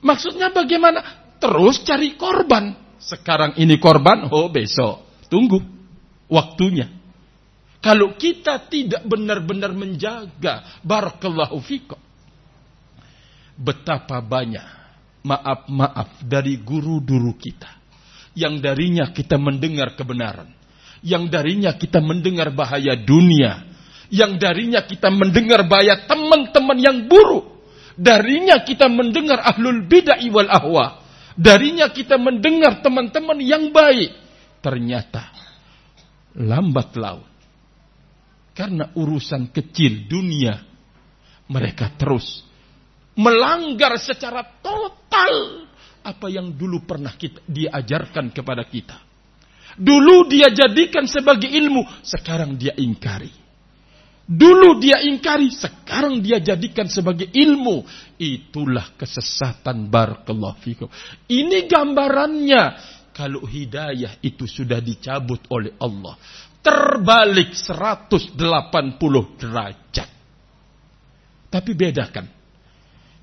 [0.00, 1.00] Maksudnya bagaimana?
[1.40, 2.76] Terus cari korban.
[3.00, 5.24] Sekarang ini korban, oh besok.
[5.28, 5.60] Tunggu
[6.28, 6.88] waktunya.
[7.80, 11.96] Kalau kita tidak benar-benar menjaga barakallahu fikum.
[13.56, 14.64] Betapa banyak
[15.24, 17.80] maaf-maaf dari guru-guru kita.
[18.36, 20.48] Yang darinya kita mendengar kebenaran.
[21.00, 23.64] Yang darinya kita mendengar bahaya dunia.
[24.12, 27.59] Yang darinya kita mendengar bahaya teman-teman yang buruk
[27.98, 30.86] Darinya kita mendengar ahlul bid'ah wal ahwa.
[31.34, 34.12] Darinya kita mendengar teman-teman yang baik.
[34.60, 35.32] Ternyata
[36.36, 37.28] lambat laun.
[38.52, 40.60] Karena urusan kecil dunia.
[41.50, 42.46] Mereka terus
[43.18, 45.66] melanggar secara total
[46.00, 48.96] apa yang dulu pernah kita, diajarkan kepada kita.
[49.76, 53.39] Dulu dia jadikan sebagai ilmu, sekarang dia ingkari.
[54.30, 57.82] Dulu dia ingkari, sekarang dia jadikan sebagai ilmu.
[58.14, 60.86] Itulah kesesatan barakallahu fikum.
[61.26, 62.62] Ini gambarannya.
[63.10, 66.14] Kalau hidayah itu sudah dicabut oleh Allah.
[66.62, 68.38] Terbalik 180
[69.34, 70.08] derajat.
[71.50, 72.30] Tapi bedakan.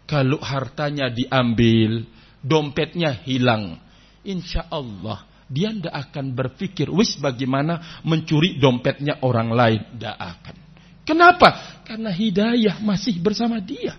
[0.03, 2.03] Kalau hartanya diambil,
[2.43, 3.79] dompetnya hilang.
[4.27, 9.81] Insya Allah dia tidak akan berpikir, wis bagaimana mencuri dompetnya orang lain.
[9.95, 10.66] Tidak akan.
[11.07, 11.79] Kenapa?
[11.87, 13.95] Karena hidayah masih bersama dia.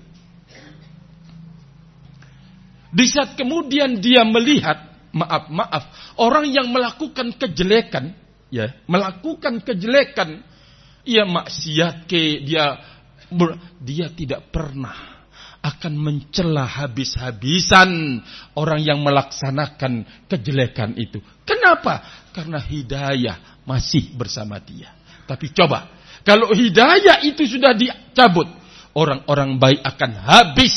[2.92, 5.84] Di saat kemudian dia melihat, maaf, maaf,
[6.20, 8.12] orang yang melakukan kejelekan,
[8.52, 10.44] ya, melakukan kejelekan,
[11.08, 12.76] ia maksiat ke dia
[13.80, 15.20] dia tidak pernah
[15.60, 18.20] akan mencela habis-habisan
[18.56, 21.20] orang yang melaksanakan kejelekan itu.
[21.44, 22.04] Kenapa?
[22.32, 24.92] Karena hidayah masih bersama dia.
[25.28, 28.48] Tapi coba kalau hidayah itu sudah dicabut,
[28.94, 30.74] orang-orang baik akan habis,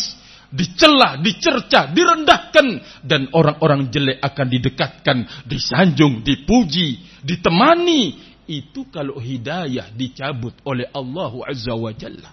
[0.51, 2.67] dicela, dicerca, direndahkan
[3.01, 5.17] dan orang-orang jelek akan didekatkan,
[5.47, 8.29] disanjung, dipuji, ditemani.
[8.51, 12.31] Itu kalau hidayah dicabut oleh Allah Azza wa Jalla.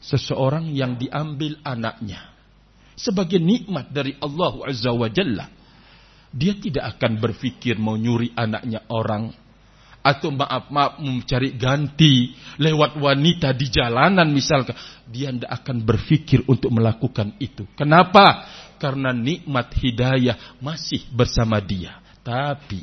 [0.00, 2.30] Seseorang yang diambil anaknya
[3.00, 5.50] sebagai nikmat dari Allah Azza wa Jalla.
[6.30, 9.34] Dia tidak akan berpikir mau nyuri anaknya orang
[10.00, 14.76] atau maaf-maaf mencari ganti lewat wanita di jalanan misalkan.
[15.10, 17.68] Dia tidak akan berpikir untuk melakukan itu.
[17.76, 18.48] Kenapa?
[18.80, 22.00] Karena nikmat hidayah masih bersama dia.
[22.24, 22.80] Tapi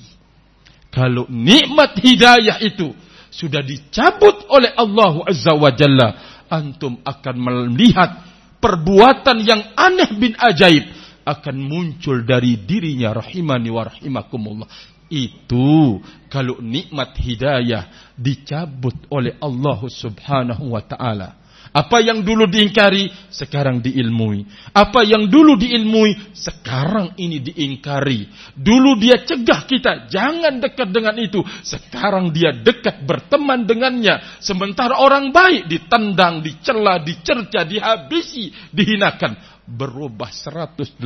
[0.94, 2.94] kalau nikmat hidayah itu
[3.34, 6.10] sudah dicabut oleh Allah Azza wa Jalla
[6.48, 8.24] antum akan melihat
[8.58, 10.90] perbuatan yang aneh bin ajaib
[11.28, 14.70] akan muncul dari dirinya rahimani wa rahimakumullah.
[15.08, 21.48] Itu kalau nikmat hidayah dicabut oleh Allah Subhanahu wa taala.
[21.78, 24.48] Apa yang dulu diingkari, sekarang diilmui.
[24.72, 28.26] Apa yang dulu diilmui, sekarang ini diingkari.
[28.56, 31.44] Dulu dia cegah kita, jangan dekat dengan itu.
[31.62, 34.40] Sekarang dia dekat berteman dengannya.
[34.42, 39.60] Sementara orang baik ditendang, dicela, dicerca, dihabisi, dihinakan.
[39.68, 40.98] Berubah 180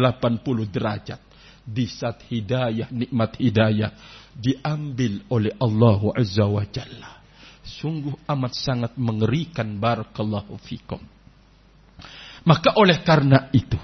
[0.70, 1.30] derajat.
[1.72, 3.95] Di saat hidayah, nikmat hidayah
[4.36, 7.22] diambil oleh Allah Azza wa Jalla
[7.61, 10.99] sungguh amat sangat mengerikan barakallahu fikum.
[12.41, 13.78] Maka oleh karena itu,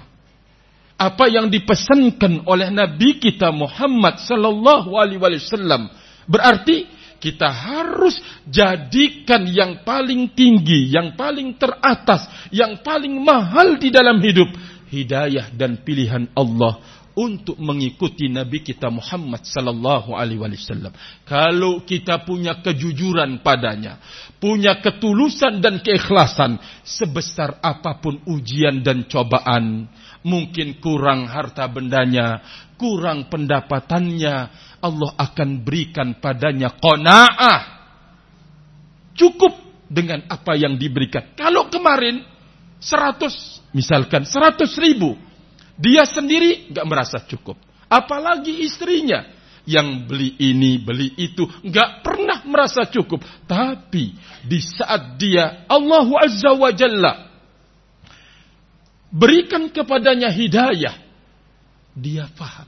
[0.98, 5.86] apa yang dipesankan oleh Nabi kita Muhammad sallallahu alaihi wasallam
[6.26, 6.90] berarti
[7.22, 14.50] kita harus jadikan yang paling tinggi, yang paling teratas, yang paling mahal di dalam hidup
[14.90, 16.82] hidayah dan pilihan Allah
[17.18, 20.94] untuk mengikuti Nabi kita Muhammad sallallahu alaihi wasallam.
[21.26, 23.98] Kalau kita punya kejujuran padanya,
[24.38, 29.90] punya ketulusan dan keikhlasan sebesar apa pun ujian dan cobaan,
[30.22, 32.38] mungkin kurang harta bendanya,
[32.78, 34.34] kurang pendapatannya,
[34.78, 37.60] Allah akan berikan padanya qanaah.
[39.18, 39.58] Cukup
[39.90, 41.34] dengan apa yang diberikan.
[41.34, 42.22] Kalau kemarin
[42.78, 45.18] 100 misalkan 100 ribu
[45.78, 47.54] dia sendiri nggak merasa cukup.
[47.86, 49.24] Apalagi istrinya
[49.62, 53.22] yang beli ini, beli itu, nggak pernah merasa cukup.
[53.46, 54.12] Tapi
[54.42, 57.30] di saat dia Allah Azza wa Jalla
[59.08, 60.98] berikan kepadanya hidayah,
[61.96, 62.66] dia faham.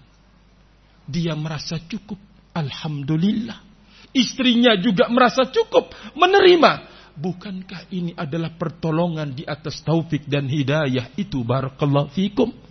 [1.11, 2.16] Dia merasa cukup.
[2.54, 3.66] Alhamdulillah.
[4.14, 6.86] Istrinya juga merasa cukup menerima.
[7.18, 12.69] Bukankah ini adalah pertolongan di atas taufik dan hidayah itu barakallahu fikum?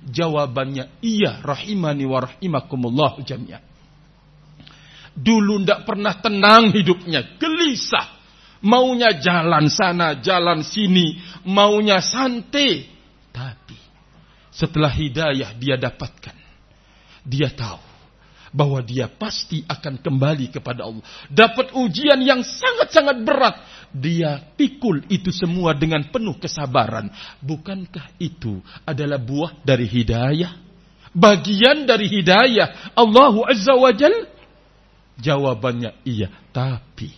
[0.00, 3.60] Jawabannya iya rahimani wa rahimakumullah jami'an.
[5.12, 8.20] Dulu ndak pernah tenang hidupnya, gelisah.
[8.60, 11.16] Maunya jalan sana, jalan sini,
[11.48, 12.84] maunya santai.
[13.32, 13.76] Tapi
[14.52, 16.36] setelah hidayah dia dapatkan,
[17.24, 17.80] dia tahu
[18.50, 21.04] bahwa dia pasti akan kembali kepada Allah.
[21.30, 23.56] Dapat ujian yang sangat-sangat berat.
[23.90, 27.10] Dia pikul itu semua dengan penuh kesabaran.
[27.42, 30.54] Bukankah itu adalah buah dari hidayah?
[31.10, 34.14] Bagian dari hidayah Allah Azza wa Jal?
[35.18, 36.30] Jawabannya iya.
[36.54, 37.10] Tapi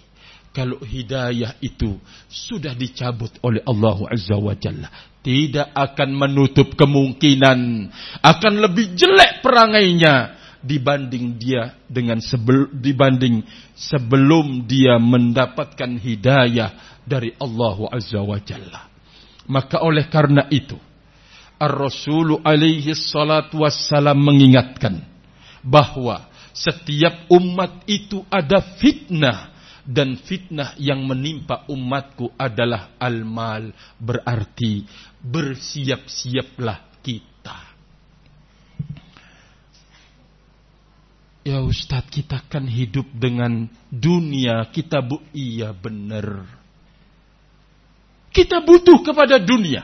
[0.53, 1.97] kalau hidayah itu
[2.29, 4.89] sudah dicabut oleh Allah Azza wa Jalla.
[5.23, 7.89] Tidak akan menutup kemungkinan.
[8.25, 13.43] Akan lebih jelek perangainya dibanding dia dengan sebel, dibanding
[13.75, 18.89] sebelum dia mendapatkan hidayah dari Allah Azza wa Jalla.
[19.51, 20.79] Maka oleh karena itu
[21.59, 25.03] Ar-Rasul alaihi salatu wassalam mengingatkan
[25.63, 29.51] bahwa setiap umat itu ada fitnah
[29.83, 34.87] dan fitnah yang menimpa umatku adalah al-mal berarti
[35.23, 37.73] bersiap-siaplah kita
[41.43, 46.47] Ya Ustadz kita kan hidup dengan dunia kita bu iya benar.
[48.31, 49.83] Kita butuh kepada dunia.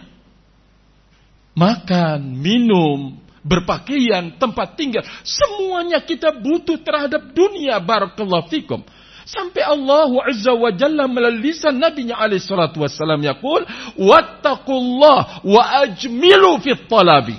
[1.58, 5.02] Makan, minum, berpakaian, tempat tinggal.
[5.26, 7.82] Semuanya kita butuh terhadap dunia.
[7.82, 8.86] Barakallahu fikum.
[9.28, 13.60] Sampai Allah Azza wa Jalla melalui lisan Nabi alaihi salatu wassalam yaqul
[14.00, 17.36] wattaqullah wa ajmilu fit talabi.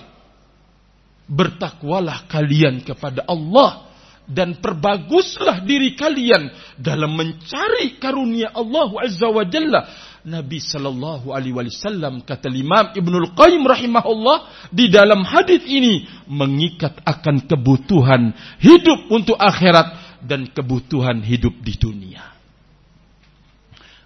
[1.25, 3.88] Bertakwalah kalian kepada Allah
[4.29, 9.81] dan perbaguslah diri kalian dalam mencari karunia Allah Azza wa Jalla.
[10.19, 17.49] Nabi sallallahu alaihi wasallam kata Imam Ibnul Qayyim rahimahullah di dalam hadis ini mengikat akan
[17.49, 22.21] kebutuhan hidup untuk akhirat dan kebutuhan hidup di dunia.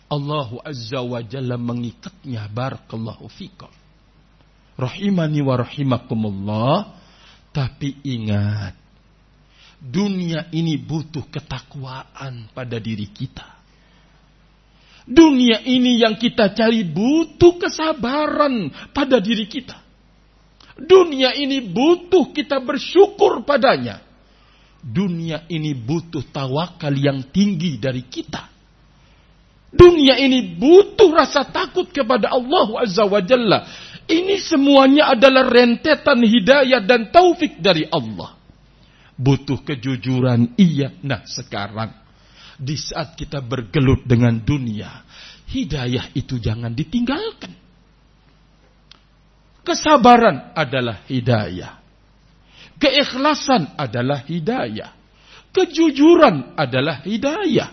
[0.07, 3.71] Allah Azza wa Jalla mengikatnya barakallahu fikum.
[4.77, 7.01] Rahimani wa rahimakumullah.
[7.53, 8.82] Tapi ingat
[9.83, 13.43] Dunia ini butuh ketakwaan pada diri kita.
[15.03, 19.75] Dunia ini yang kita cari butuh kesabaran pada diri kita.
[20.79, 23.99] Dunia ini butuh kita bersyukur padanya.
[24.79, 28.47] Dunia ini butuh tawakal yang tinggi dari kita.
[29.67, 33.67] Dunia ini butuh rasa takut kepada Allah Azza wa Jalla.
[34.07, 38.42] Ini semuanya adalah rentetan hidayah dan taufik dari Allah
[39.23, 40.59] butuh kejujuran.
[40.59, 41.95] Iya, nah sekarang
[42.59, 45.07] di saat kita bergelut dengan dunia,
[45.47, 47.55] hidayah itu jangan ditinggalkan.
[49.63, 51.79] Kesabaran adalah hidayah.
[52.75, 54.91] Keikhlasan adalah hidayah.
[55.55, 57.71] Kejujuran adalah hidayah.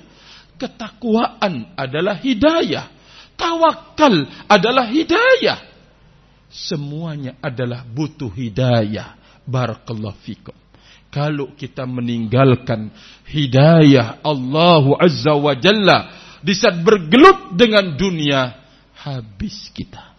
[0.55, 2.86] Ketakwaan adalah hidayah.
[3.35, 5.59] Tawakal adalah hidayah.
[6.47, 9.18] Semuanya adalah butuh hidayah.
[9.48, 10.55] Barakallahu fikum.
[11.11, 12.95] Kalau kita meninggalkan
[13.27, 15.99] hidayah Allah Azza wa Jalla
[16.39, 18.55] di saat bergelut dengan dunia,
[18.95, 20.11] habis kita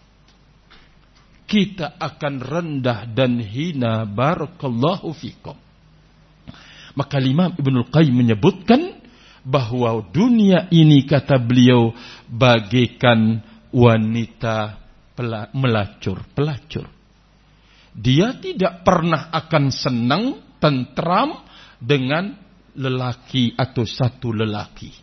[1.52, 5.52] kita akan rendah dan hina barakallahu fikum.
[6.96, 8.96] Maka Imam Ibnu Qayyim menyebutkan
[9.44, 11.92] bahwa dunia ini kata beliau
[12.24, 14.80] bagaikan wanita
[15.52, 16.88] melacur, pelacur.
[17.92, 21.42] Dia tidak pernah akan senang, tentram
[21.82, 22.38] dengan
[22.78, 24.94] lelaki atau satu lelaki.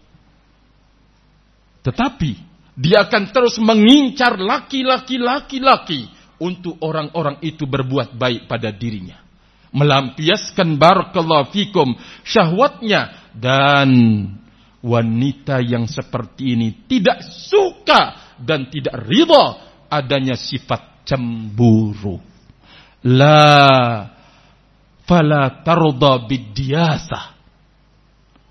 [1.84, 2.32] Tetapi
[2.80, 6.08] dia akan terus mengincar laki-laki laki-laki
[6.40, 9.20] untuk orang-orang itu berbuat baik pada dirinya.
[9.76, 13.92] Melampiaskan barakallahu fikum syahwatnya dan
[14.80, 19.46] wanita yang seperti ini tidak suka dan tidak ridha
[19.92, 22.18] adanya sifat cemburu.
[23.04, 24.19] La
[25.10, 27.34] fala tarda bidiasa.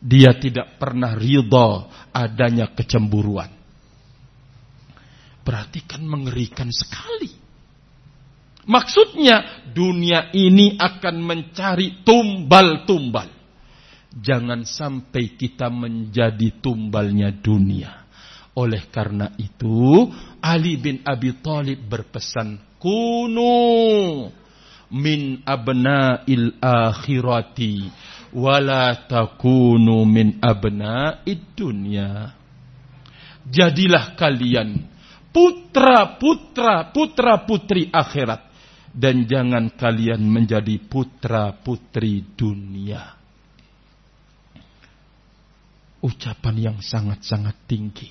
[0.03, 3.51] Dia tidak pernah ridha adanya kecemburuan.
[5.47, 7.31] Perhatikan mengerikan sekali.
[8.69, 13.31] Maksudnya dunia ini akan mencari tumbal-tumbal.
[14.13, 18.07] Jangan sampai kita menjadi tumbalnya dunia.
[18.59, 20.11] Oleh karena itu,
[20.43, 23.57] Ali bin Abi Thalib berpesan, "Kunu
[24.93, 27.89] min abna'il akhirati
[28.33, 32.33] wala takunu min abna'id dunya."
[33.49, 34.77] Jadilah kalian
[35.33, 38.49] putra-putra putra-putri akhirat
[38.93, 43.17] dan jangan kalian menjadi putra-putri dunia.
[45.99, 48.11] Ucapan yang sangat-sangat tinggi.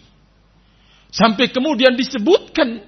[1.07, 2.83] Sampai kemudian disebutkan,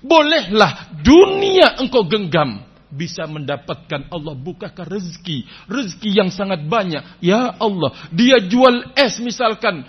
[0.00, 7.02] bolehlah dunia engkau genggam bisa mendapatkan Allah bukakan rezeki, rezeki yang sangat banyak.
[7.18, 9.82] Ya Allah, dia jual es misalkan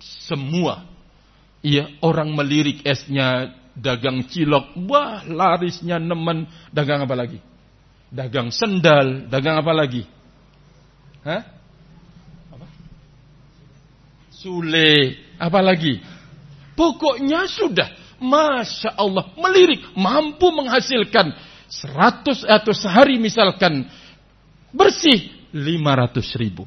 [0.00, 0.86] semua.
[1.60, 6.48] Iya, orang melirik esnya dagang cilok, wah larisnya nemen.
[6.72, 7.42] Dagang apa lagi?
[8.08, 10.06] Dagang sendal, dagang apa lagi?
[11.20, 11.42] Hah?
[12.54, 12.66] Apa?
[14.32, 16.00] Sule, apa lagi?
[16.72, 21.36] Pokoknya sudah, Masya Allah, melirik, mampu menghasilkan
[21.70, 23.86] 100 atau sehari misalkan
[24.74, 26.66] bersih 500 ribu.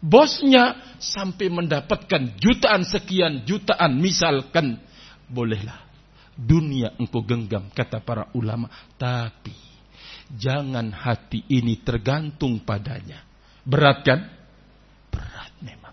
[0.00, 4.80] Bosnya sampai mendapatkan jutaan sekian jutaan misalkan
[5.28, 5.90] bolehlah
[6.40, 8.72] dunia engkau genggam, kata para ulama.
[8.96, 9.52] Tapi
[10.32, 13.20] jangan hati ini tergantung padanya.
[13.60, 14.20] Berat kan?
[15.12, 15.92] Berat memang.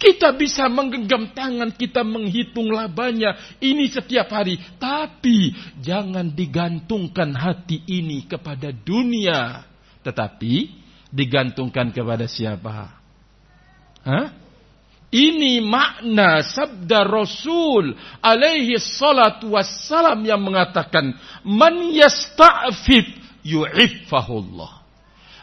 [0.00, 4.56] Kita bisa menggenggam tangan, kita menghitung labanya ini setiap hari.
[4.80, 9.60] Tapi jangan digantungkan hati ini kepada dunia.
[10.00, 10.72] Tetapi
[11.12, 12.96] digantungkan kepada siapa?
[14.00, 14.26] Hah?
[15.10, 21.12] Ini makna sabda Rasul alaihi salatu wassalam yang mengatakan
[21.44, 23.10] man yasta'fif
[23.42, 24.80] yu'iffahullah.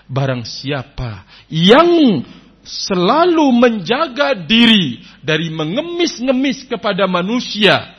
[0.07, 2.23] Barang siapa yang
[2.67, 7.95] selalu menjaga diri dari mengemis-ngemis kepada manusia,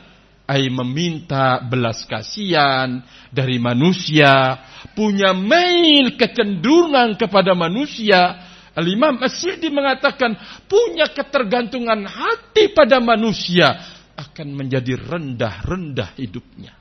[0.49, 4.57] ay meminta belas kasihan dari manusia,
[4.97, 10.37] punya mail kecenderungan kepada manusia, Al-Imam As-Syi'di mengatakan
[10.69, 13.75] punya ketergantungan hati pada manusia
[14.15, 16.73] akan menjadi rendah-rendah hidupnya.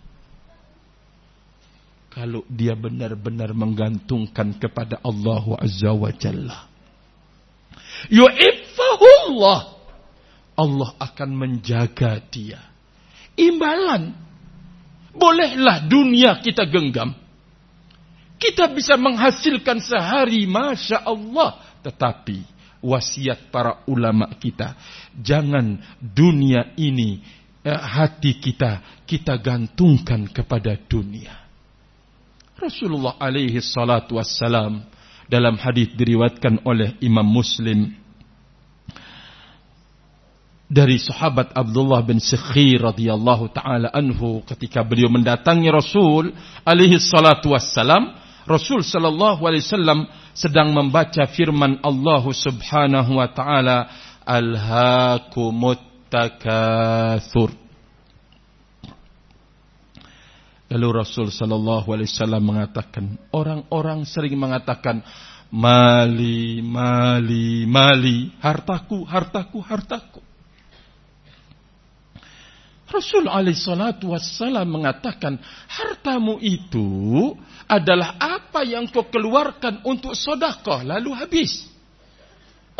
[2.09, 6.68] Kalau dia benar-benar menggantungkan kepada Allah Azza wa Jalla.
[8.07, 9.61] Yu'ifahullah.
[10.59, 12.62] Allah akan menjaga dia.
[13.35, 14.15] Imbalan.
[15.15, 17.15] Bolehlah dunia kita genggam.
[18.39, 21.59] Kita bisa menghasilkan sehari, Masya Allah.
[21.83, 22.39] Tetapi
[22.83, 24.79] wasiat para ulama kita,
[25.19, 27.19] jangan dunia ini
[27.66, 31.35] eh, hati kita kita gantungkan kepada dunia.
[32.59, 34.83] Rasulullah alaihi salatu wassalam
[35.29, 37.93] dalam hadis diriwatkan oleh Imam Muslim
[40.69, 46.33] dari sahabat Abdullah bin Sikhir radhiyallahu taala anhu ketika beliau mendatangi Rasul
[46.65, 48.13] alaihi salatu wassalam
[48.49, 53.89] Rasul sallallahu alaihi wasallam sedang membaca firman Allah Subhanahu wa taala
[54.25, 57.68] alhaakumut takatsur
[60.69, 65.01] Lalu Rasul sallallahu alaihi wasallam mengatakan, orang-orang sering mengatakan
[65.49, 70.20] mali, mali, mali, hartaku, hartaku, hartaku.
[72.89, 75.36] Rasul alaihi salatu wassalam mengatakan,
[75.69, 77.32] hartamu itu
[77.69, 81.69] adalah apa yang kau keluarkan untuk sodakoh lalu habis.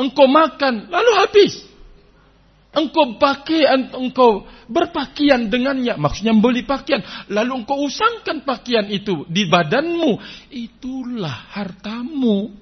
[0.01, 1.61] Engkau makan lalu habis.
[2.79, 5.99] Engkau pakai, engkau berpakaian dengannya.
[5.99, 7.03] Maksudnya membeli pakaian.
[7.27, 10.15] Lalu engkau usangkan pakaian itu di badanmu.
[10.55, 12.55] Itulah hartamu.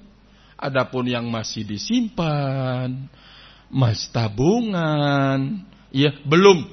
[0.57, 3.05] Adapun yang masih disimpan.
[3.69, 5.61] Mas tabungan.
[5.93, 6.65] Ya, belum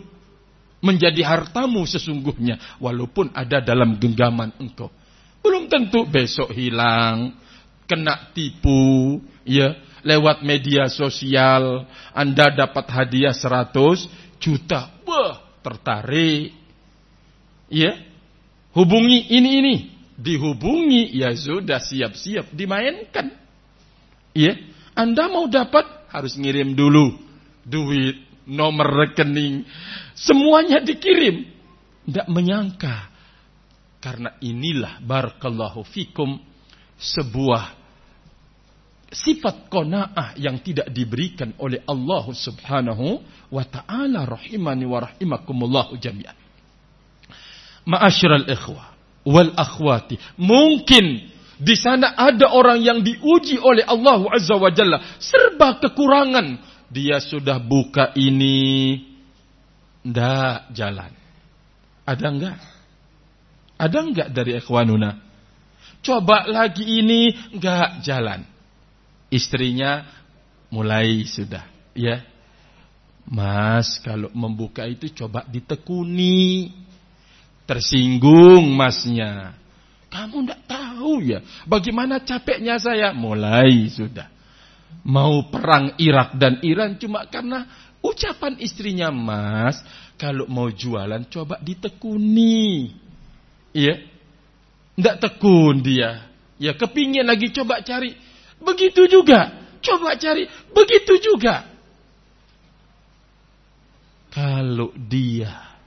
[0.80, 2.80] menjadi hartamu sesungguhnya.
[2.80, 4.88] Walaupun ada dalam genggaman engkau.
[5.44, 7.36] Belum tentu besok hilang.
[7.84, 9.20] Kena tipu.
[9.44, 14.06] Ya, lewat media sosial, Anda dapat hadiah 100
[14.38, 14.92] juta.
[15.08, 16.52] Wah, tertarik.
[17.72, 17.98] Ya.
[18.76, 19.76] Hubungi ini ini.
[20.14, 23.34] Dihubungi, ya sudah siap-siap dimainkan.
[24.36, 24.54] Ya.
[24.94, 27.18] Anda mau dapat harus ngirim dulu
[27.66, 29.64] duit, nomor rekening,
[30.14, 31.48] semuanya dikirim.
[32.04, 33.10] Tidak menyangka.
[33.98, 36.36] Karena inilah barakallahu fikum
[37.00, 37.83] sebuah
[39.14, 46.34] sifat kona'ah yang tidak diberikan oleh Allah subhanahu wa ta'ala rahimani wa rahimakumullahu jami'an.
[47.86, 48.92] Ma'asyiral ikhwah
[49.22, 50.18] wal akhwati.
[50.36, 51.30] Mungkin
[51.62, 54.98] di sana ada orang yang diuji oleh Allah azza wa jalla.
[55.22, 56.74] Serba kekurangan.
[56.90, 58.98] Dia sudah buka ini.
[60.04, 61.12] Ndak jalan.
[62.04, 62.58] Ada enggak?
[63.80, 65.10] Ada enggak dari ikhwanuna?
[66.04, 68.53] Coba lagi ini enggak jalan
[69.34, 70.06] istrinya
[70.70, 71.66] mulai sudah
[71.98, 72.22] ya.
[73.24, 76.70] Mas kalau membuka itu coba ditekuni.
[77.64, 79.56] Tersinggung masnya.
[80.12, 81.40] Kamu tidak tahu ya.
[81.64, 83.16] Bagaimana capeknya saya?
[83.16, 84.28] Mulai sudah.
[85.00, 87.64] Mau perang Irak dan Iran cuma karena
[88.04, 89.80] ucapan istrinya Mas.
[90.20, 92.92] Kalau mau jualan coba ditekuni.
[93.72, 93.96] Ya
[94.94, 96.30] tidak tekun dia.
[96.60, 98.14] Ya kepingin lagi coba cari
[98.64, 99.52] Begitu juga.
[99.84, 100.48] Coba cari.
[100.72, 101.68] Begitu juga.
[104.32, 105.78] Kalau dia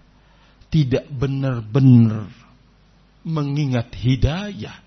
[0.72, 2.32] tidak benar-benar
[3.28, 4.86] mengingat hidayah.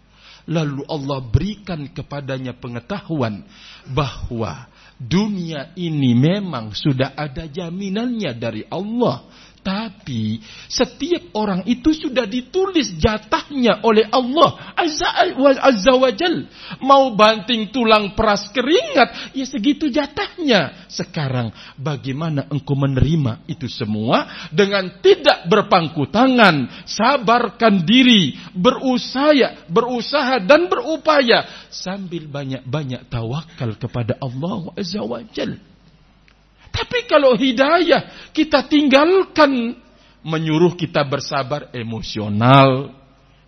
[0.51, 3.45] Lalu Allah berikan kepadanya pengetahuan
[3.87, 9.29] bahwa dunia ini memang sudah ada jaminannya dari Allah.
[9.61, 10.41] Tapi
[10.73, 16.49] setiap orang itu sudah ditulis jatahnya oleh Allah Azza wa Jal.
[16.81, 20.89] Mau banting tulang peras keringat, ya segitu jatahnya.
[20.89, 30.73] Sekarang bagaimana engkau menerima itu semua dengan tidak berpangku tangan, sabarkan diri, berusaha, berusaha dan
[30.73, 35.70] berupaya sambil banyak-banyak tawakal kepada Allah Azza wa Jal.
[36.81, 39.77] Tapi kalau hidayah kita tinggalkan
[40.25, 42.97] menyuruh kita bersabar emosional,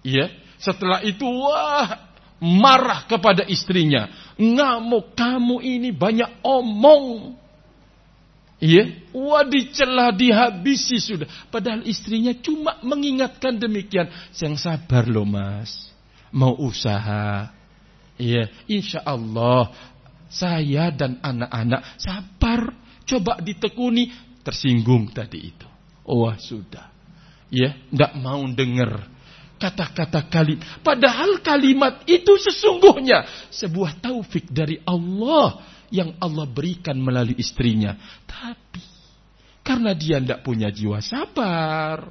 [0.04, 0.28] ya.
[0.60, 7.40] Setelah itu wah marah kepada istrinya, ngamuk kamu ini banyak omong.
[8.62, 11.26] Iya, wah dicela dihabisi sudah.
[11.50, 14.06] Padahal istrinya cuma mengingatkan demikian.
[14.36, 15.90] Yang sabar loh mas,
[16.30, 17.50] mau usaha.
[18.20, 19.72] Iya, insya Allah
[20.30, 24.10] saya dan anak-anak sabar Coba ditekuni,
[24.42, 25.68] tersinggung tadi itu.
[26.06, 26.90] Oh sudah.
[27.52, 29.06] Ya, tidak mau dengar
[29.60, 30.64] kata-kata kalimat.
[30.82, 33.22] Padahal kalimat itu sesungguhnya
[33.54, 35.62] sebuah taufik dari Allah
[35.92, 37.94] yang Allah berikan melalui istrinya.
[38.26, 38.82] Tapi
[39.62, 42.10] karena dia tidak punya jiwa sabar,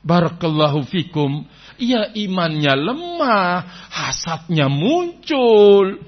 [0.00, 1.44] Barakallahu fikum.
[1.76, 3.52] Ia imannya lemah,
[3.92, 6.00] hasadnya muncul.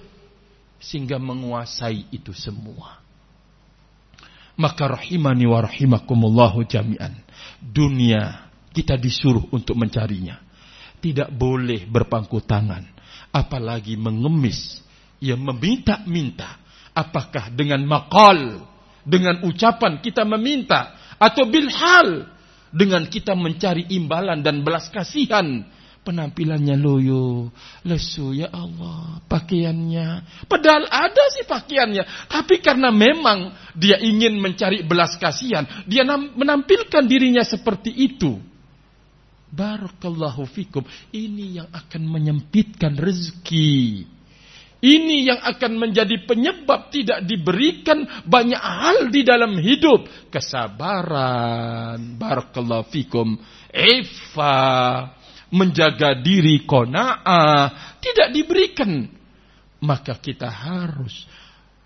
[0.80, 3.01] Sehingga menguasai itu semua.
[4.56, 7.16] Maka rahimani wa rahimakumullahu jami'an.
[7.58, 10.40] Dunia kita disuruh untuk mencarinya.
[11.02, 12.84] Tidak boleh berpangku tangan.
[13.32, 14.80] Apalagi mengemis.
[15.22, 16.60] Ya meminta-minta.
[16.92, 18.68] Apakah dengan makal.
[19.02, 20.94] Dengan ucapan kita meminta.
[21.16, 22.28] Atau bilhal.
[22.72, 25.64] Dengan kita mencari imbalan dan belas kasihan
[26.02, 27.50] penampilannya loyo,
[27.86, 30.06] lesu ya Allah, pakaiannya.
[30.50, 37.46] Padahal ada sih pakaiannya, tapi karena memang dia ingin mencari belas kasihan, dia menampilkan dirinya
[37.46, 38.38] seperti itu.
[39.52, 40.82] Barakallahu fikum.
[41.12, 44.08] Ini yang akan menyempitkan rezeki.
[44.82, 50.08] Ini yang akan menjadi penyebab tidak diberikan banyak hal di dalam hidup.
[50.32, 52.18] Kesabaran.
[52.18, 53.36] Barakallahu fikum.
[53.70, 55.21] Ifa
[55.52, 59.06] menjaga diri kona'ah, tidak diberikan.
[59.82, 61.28] Maka kita harus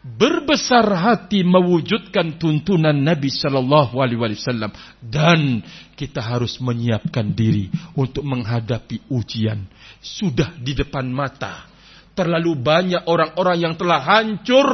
[0.06, 4.70] berbesar hati mewujudkan tuntunan Nabi Shallallahu Alaihi Wasallam
[5.02, 5.66] dan
[5.98, 7.66] kita harus menyiapkan diri
[7.98, 9.66] untuk menghadapi ujian
[9.98, 11.66] sudah di depan mata
[12.14, 14.70] terlalu banyak orang-orang yang telah hancur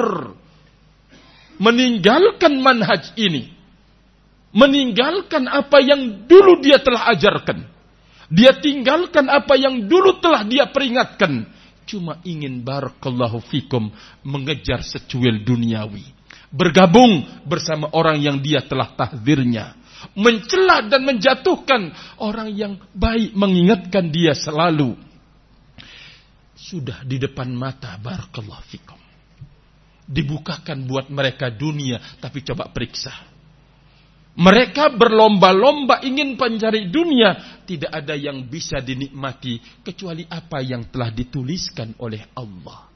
[1.56, 3.56] meninggalkan manhaj ini
[4.52, 7.64] meninggalkan apa yang dulu dia telah ajarkan
[8.32, 11.44] dia tinggalkan apa yang dulu telah dia peringatkan
[11.84, 13.92] cuma ingin barakallahu fikum
[14.24, 16.08] mengejar secuil duniawi.
[16.48, 19.76] Bergabung bersama orang yang dia telah tahdirnya.
[20.16, 24.96] Mencela dan menjatuhkan orang yang baik mengingatkan dia selalu.
[26.56, 29.00] Sudah di depan mata barakallahu fikum.
[30.08, 33.32] Dibukakan buat mereka dunia tapi coba periksa
[34.32, 37.51] mereka berlomba-lomba ingin mencari dunia.
[37.62, 42.92] Tidak ada yang bisa dinikmati kecuali apa yang telah dituliskan oleh Allah.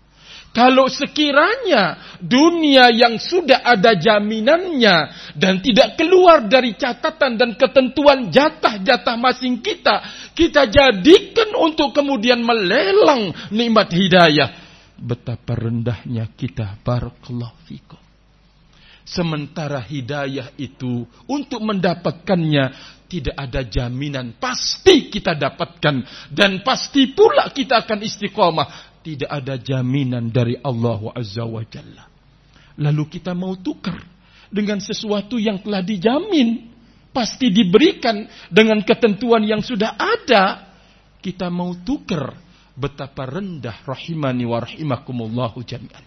[0.57, 4.97] Kalau sekiranya dunia yang sudah ada jaminannya
[5.37, 10.01] dan tidak keluar dari catatan dan ketentuan jatah-jatah masing kita,
[10.33, 14.49] kita jadikan untuk kemudian melelang nikmat hidayah.
[14.97, 18.01] Betapa rendahnya kita barakallahu fikum.
[19.05, 26.03] Sementara hidayah itu untuk mendapatkannya tidak ada jaminan pasti kita dapatkan
[26.35, 28.69] dan pasti pula kita akan istiqomah.
[29.07, 32.11] Tidak ada jaminan dari Allah Azza wa Jalla.
[32.83, 34.03] Lalu kita mau tukar
[34.51, 36.75] dengan sesuatu yang telah dijamin.
[37.15, 40.75] Pasti diberikan dengan ketentuan yang sudah ada.
[41.23, 42.35] Kita mau tukar
[42.77, 46.05] betapa rendah rahimani wa rahimakumullahu jami'an.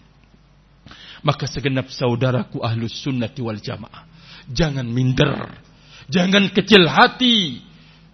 [1.24, 4.06] Maka segenap saudaraku ahlus sunnati wal jamaah.
[4.46, 5.69] Jangan minder.
[6.10, 7.62] Jangan kecil hati.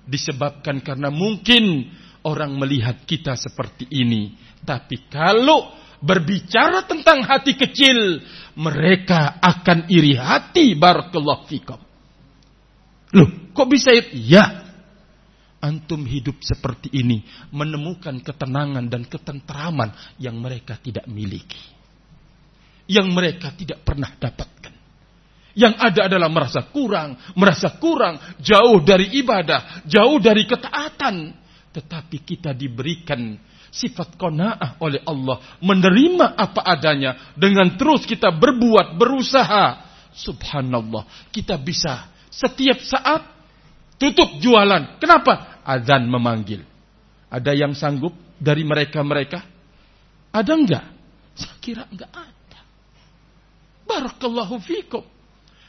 [0.06, 1.90] Disebabkan karena mungkin
[2.22, 4.36] orang melihat kita seperti ini.
[4.62, 5.72] Tapi kalau
[6.04, 8.20] berbicara tentang hati kecil.
[8.56, 10.72] Mereka akan iri hati.
[10.76, 11.80] Barakallahu fikum.
[13.16, 14.64] Loh, kok bisa Ya,
[15.60, 21.76] antum hidup seperti ini menemukan ketenangan dan ketenteraman yang mereka tidak miliki
[22.86, 24.74] yang mereka tidak pernah dapatkan.
[25.56, 31.32] Yang ada adalah merasa kurang, merasa kurang, jauh dari ibadah, jauh dari ketaatan.
[31.72, 33.40] Tetapi kita diberikan
[33.72, 35.40] sifat kona'ah oleh Allah.
[35.64, 37.32] Menerima apa adanya.
[37.32, 39.88] Dengan terus kita berbuat, berusaha.
[40.12, 41.32] Subhanallah.
[41.32, 43.24] Kita bisa setiap saat
[43.96, 45.00] tutup jualan.
[45.00, 45.64] Kenapa?
[45.64, 46.68] Adzan memanggil.
[47.32, 49.40] Ada yang sanggup dari mereka-mereka?
[50.36, 50.84] Ada enggak?
[51.32, 52.60] Saya kira enggak ada.
[53.88, 55.15] Barakallahu fikum.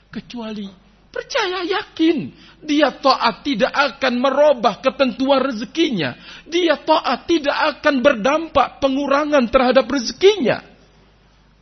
[0.07, 2.17] Kecuali percaya yakin.
[2.61, 6.17] Dia taat tidak akan merubah ketentuan rezekinya.
[6.45, 10.61] Dia taat tidak akan berdampak pengurangan terhadap rezekinya.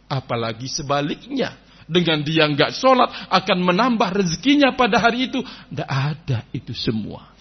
[0.08, 1.56] Apalagi sebaliknya.
[1.86, 5.46] Dengan dia nggak sholat akan menambah rezekinya pada hari itu.
[5.46, 7.35] Tidak ada itu semua.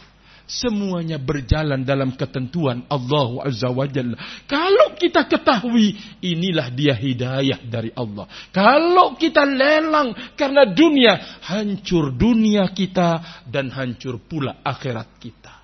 [0.44, 4.20] Semuanya berjalan dalam ketentuan Allah Azza wa Jalla.
[4.44, 8.28] Kalau kita ketahui inilah dia hidayah dari Allah.
[8.52, 15.54] Kalau kita lelang karena dunia, hancur dunia kita dan hancur pula akhirat kita.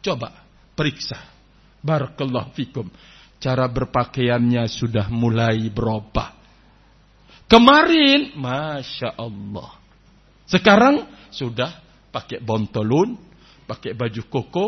[0.00, 0.32] Coba
[0.72, 1.20] periksa.
[1.84, 2.88] Barakallahu fikum.
[3.36, 6.32] Cara berpakaiannya sudah mulai berubah.
[7.44, 9.76] Kemarin, Masya Allah.
[10.48, 11.76] Sekarang sudah
[12.08, 13.20] pakai bontolun,
[13.64, 14.66] pakai baju koko,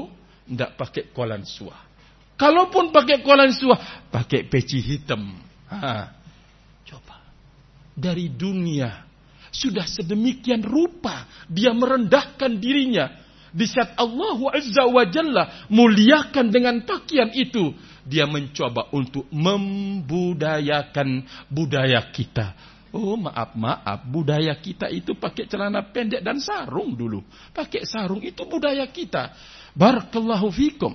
[0.48, 1.84] tidak pakai kolan suah.
[2.36, 5.36] Kalaupun pakai kolan suah, pakai peci hitam.
[5.72, 6.12] Ha.
[6.84, 7.16] Coba.
[7.96, 9.08] Dari dunia.
[9.48, 11.24] Sudah sedemikian rupa.
[11.48, 13.24] Dia merendahkan dirinya.
[13.56, 17.72] Di saat Allah Azza wa Jalla muliakan dengan pakaian itu.
[18.04, 26.22] Dia mencoba untuk membudayakan budaya kita Oh maaf maaf budaya kita itu pakai celana pendek
[26.22, 27.22] dan sarung dulu.
[27.50, 29.34] Pakai sarung itu budaya kita.
[29.74, 30.94] Barakallahu fikum.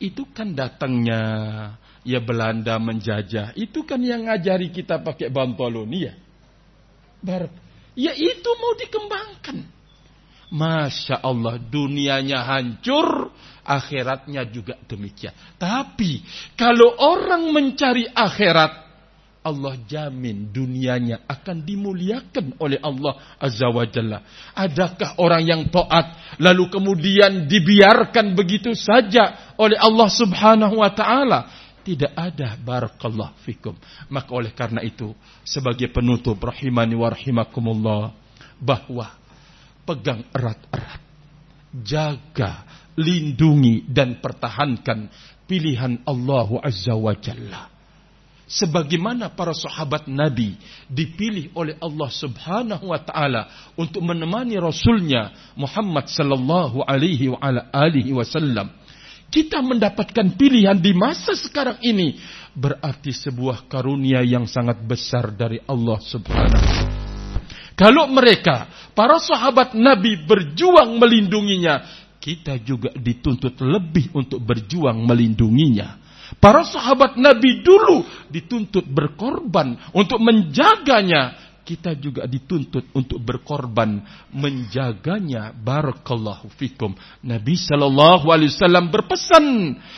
[0.00, 1.20] Itu kan datangnya
[2.04, 3.56] ya Belanda menjajah.
[3.56, 6.12] Itu kan yang ngajari kita pakai bantolon ya.
[7.24, 7.48] Bar
[7.96, 9.74] ya itu mau dikembangkan.
[10.54, 13.32] Masya Allah dunianya hancur,
[13.66, 15.34] akhiratnya juga demikian.
[15.58, 16.22] Tapi
[16.54, 18.83] kalau orang mencari akhirat,
[19.44, 24.24] Allah jamin dunianya akan dimuliakan oleh Allah Azza wa Jalla.
[24.56, 31.52] Adakah orang yang taat lalu kemudian dibiarkan begitu saja oleh Allah Subhanahu wa taala?
[31.84, 33.76] Tidak ada barakallah fikum.
[34.08, 35.12] Maka oleh karena itu
[35.44, 38.16] sebagai penutup rahimani wa rahimakumullah
[38.56, 39.12] bahwa
[39.84, 41.04] pegang erat-erat
[41.84, 42.64] jaga
[42.96, 45.12] lindungi dan pertahankan
[45.44, 47.73] pilihan Allah Azza wa Jalla.
[48.44, 56.84] Sebagaimana para sahabat Nabi dipilih oleh Allah Subhanahu wa taala untuk menemani rasulnya Muhammad sallallahu
[56.84, 58.68] alaihi wa ala alihi wasallam.
[59.32, 62.20] Kita mendapatkan pilihan di masa sekarang ini
[62.54, 66.68] berarti sebuah karunia yang sangat besar dari Allah Subhanahu
[67.74, 71.82] Kalau mereka, para sahabat Nabi berjuang melindunginya,
[72.22, 76.03] kita juga dituntut lebih untuk berjuang melindunginya.
[76.40, 81.52] Para sahabat Nabi dulu dituntut berkorban untuk menjaganya.
[81.64, 85.56] Kita juga dituntut untuk berkorban menjaganya.
[85.56, 86.92] Barakallahu fikum.
[87.24, 89.44] Nabi Shallallahu Alaihi Wasallam berpesan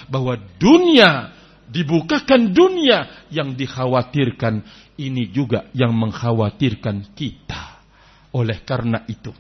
[0.07, 1.35] bahwa dunia
[1.67, 4.63] dibukakan dunia yang dikhawatirkan
[4.97, 7.83] ini juga yang mengkhawatirkan kita.
[8.31, 9.33] Oleh karena itu,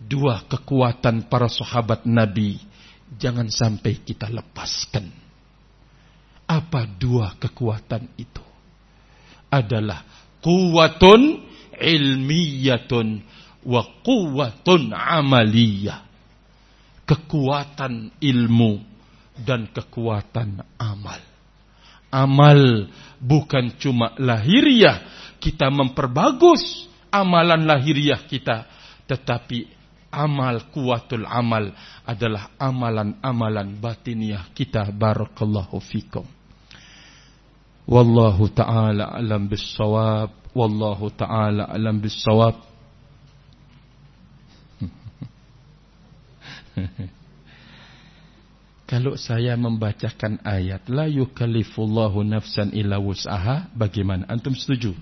[0.00, 2.58] dua kekuatan para sahabat Nabi
[3.14, 5.25] jangan sampai kita lepaskan.
[6.46, 8.42] Apa dua kekuatan itu?
[9.50, 10.02] Adalah
[10.42, 11.42] kuwatun
[11.74, 13.22] ilmiyatun
[13.66, 16.06] wa kuwatun amaliyah.
[17.06, 18.82] Kekuatan ilmu
[19.38, 21.22] dan kekuatan amal.
[22.10, 22.90] Amal
[23.22, 25.02] bukan cuma lahiriah
[25.38, 28.66] kita memperbagus amalan lahiriah kita,
[29.06, 29.70] tetapi
[30.10, 31.70] amal kuatul amal
[32.02, 36.35] adalah amalan-amalan batiniah kita barakallahu fikum.
[37.86, 40.34] Wallahu taala alam bisawab.
[40.50, 42.58] Wallahu taala alam bisawab.
[48.90, 54.26] Kalau saya membacakan ayat la yukallifullahu nafsan illa wus'aha, bagaimana?
[54.30, 54.94] Antum setuju?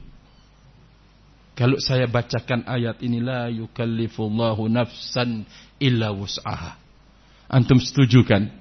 [1.57, 5.49] Kalau saya bacakan ayat ini la yukallifullahu nafsan
[5.81, 6.77] illa wus'aha.
[7.49, 8.53] Antum setuju kan?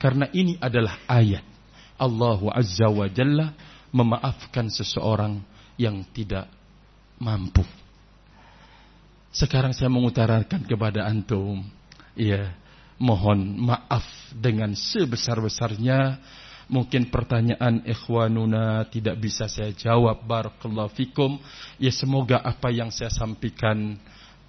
[0.00, 1.49] Karena ini adalah ayat
[2.00, 3.52] Allah Azza wa Jalla
[3.92, 5.44] memaafkan seseorang
[5.76, 6.48] yang tidak
[7.20, 7.62] mampu.
[9.30, 11.62] Sekarang saya mengutarakan kepada antum,
[12.18, 12.50] ya,
[13.00, 14.04] mohon maaf
[14.34, 16.20] dengan sebesar-besarnya.
[16.70, 21.42] Mungkin pertanyaan ikhwanuna tidak bisa saya jawab barakallahu fikum.
[21.82, 23.98] Ya semoga apa yang saya sampaikan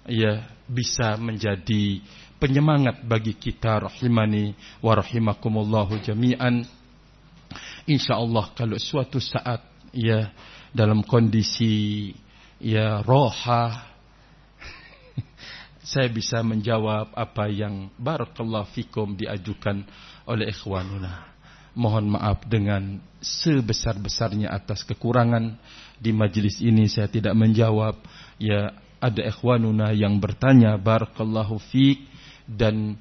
[0.06, 1.98] ya bisa menjadi
[2.38, 6.62] penyemangat bagi kita rahimani wa rahimakumullahu jami'an.
[7.82, 10.30] Insyaallah kalau suatu saat ya
[10.70, 12.14] dalam kondisi
[12.62, 13.90] ya roha
[15.92, 19.82] saya bisa menjawab apa yang barakallahu fikum diajukan
[20.30, 21.34] oleh ikhwanuna.
[21.72, 25.56] Mohon maaf dengan sebesar-besarnya atas kekurangan
[25.98, 27.96] di majlis ini saya tidak menjawab.
[28.36, 31.98] Ya ada ikhwanuna yang bertanya barakallahu fik
[32.46, 32.94] dan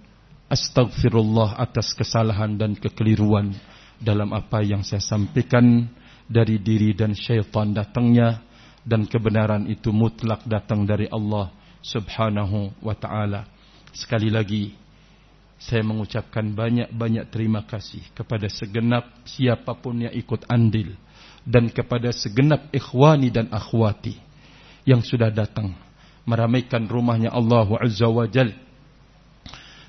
[0.50, 3.54] astagfirullah atas kesalahan dan kekeliruan
[4.02, 5.86] dalam apa yang saya sampaikan
[6.26, 8.42] dari diri dan syaitan datangnya
[8.82, 11.54] dan kebenaran itu mutlak datang dari Allah
[11.86, 13.46] subhanahu wa ta'ala.
[13.94, 14.74] Sekali lagi,
[15.62, 20.98] saya mengucapkan banyak-banyak terima kasih kepada segenap siapa pun yang ikut andil.
[21.42, 24.14] Dan kepada segenap ikhwani dan akhwati
[24.86, 25.74] yang sudah datang
[26.22, 28.54] meramaikan rumahnya Allah Azza wa Jal.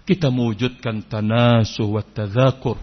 [0.08, 2.80] Kita mewujudkan tanasuh wa tadhakur.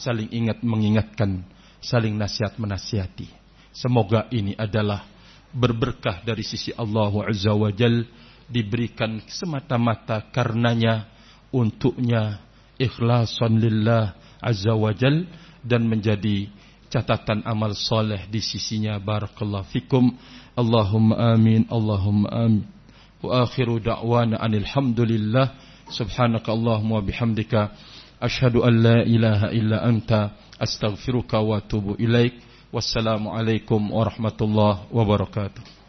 [0.00, 1.44] Saling ingat mengingatkan,
[1.84, 3.28] saling nasihat menasihati.
[3.76, 5.04] Semoga ini adalah
[5.52, 8.08] berberkah dari sisi Allah Azza wa Jalla
[8.50, 11.06] diberikan semata-mata karenanya
[11.54, 12.42] untuknya
[12.82, 15.22] ikhlasan lillah azza wajal
[15.62, 16.50] dan menjadi
[16.90, 18.98] catatan amal soleh di sisinya.
[18.98, 20.10] Barakallahu fikum.
[20.58, 22.66] Allahumma amin Allahumma amin.
[23.22, 25.70] Wa akhiru da'wana anil hamdulillah.
[25.90, 27.70] Subhanaka Allahumma bihamdika
[28.20, 32.34] ashhadu an la ilaha illa anta astaghfiruka wa atubu ilaik.
[32.72, 35.79] Wassalamu alaikum warahmatullahi wabarakatuh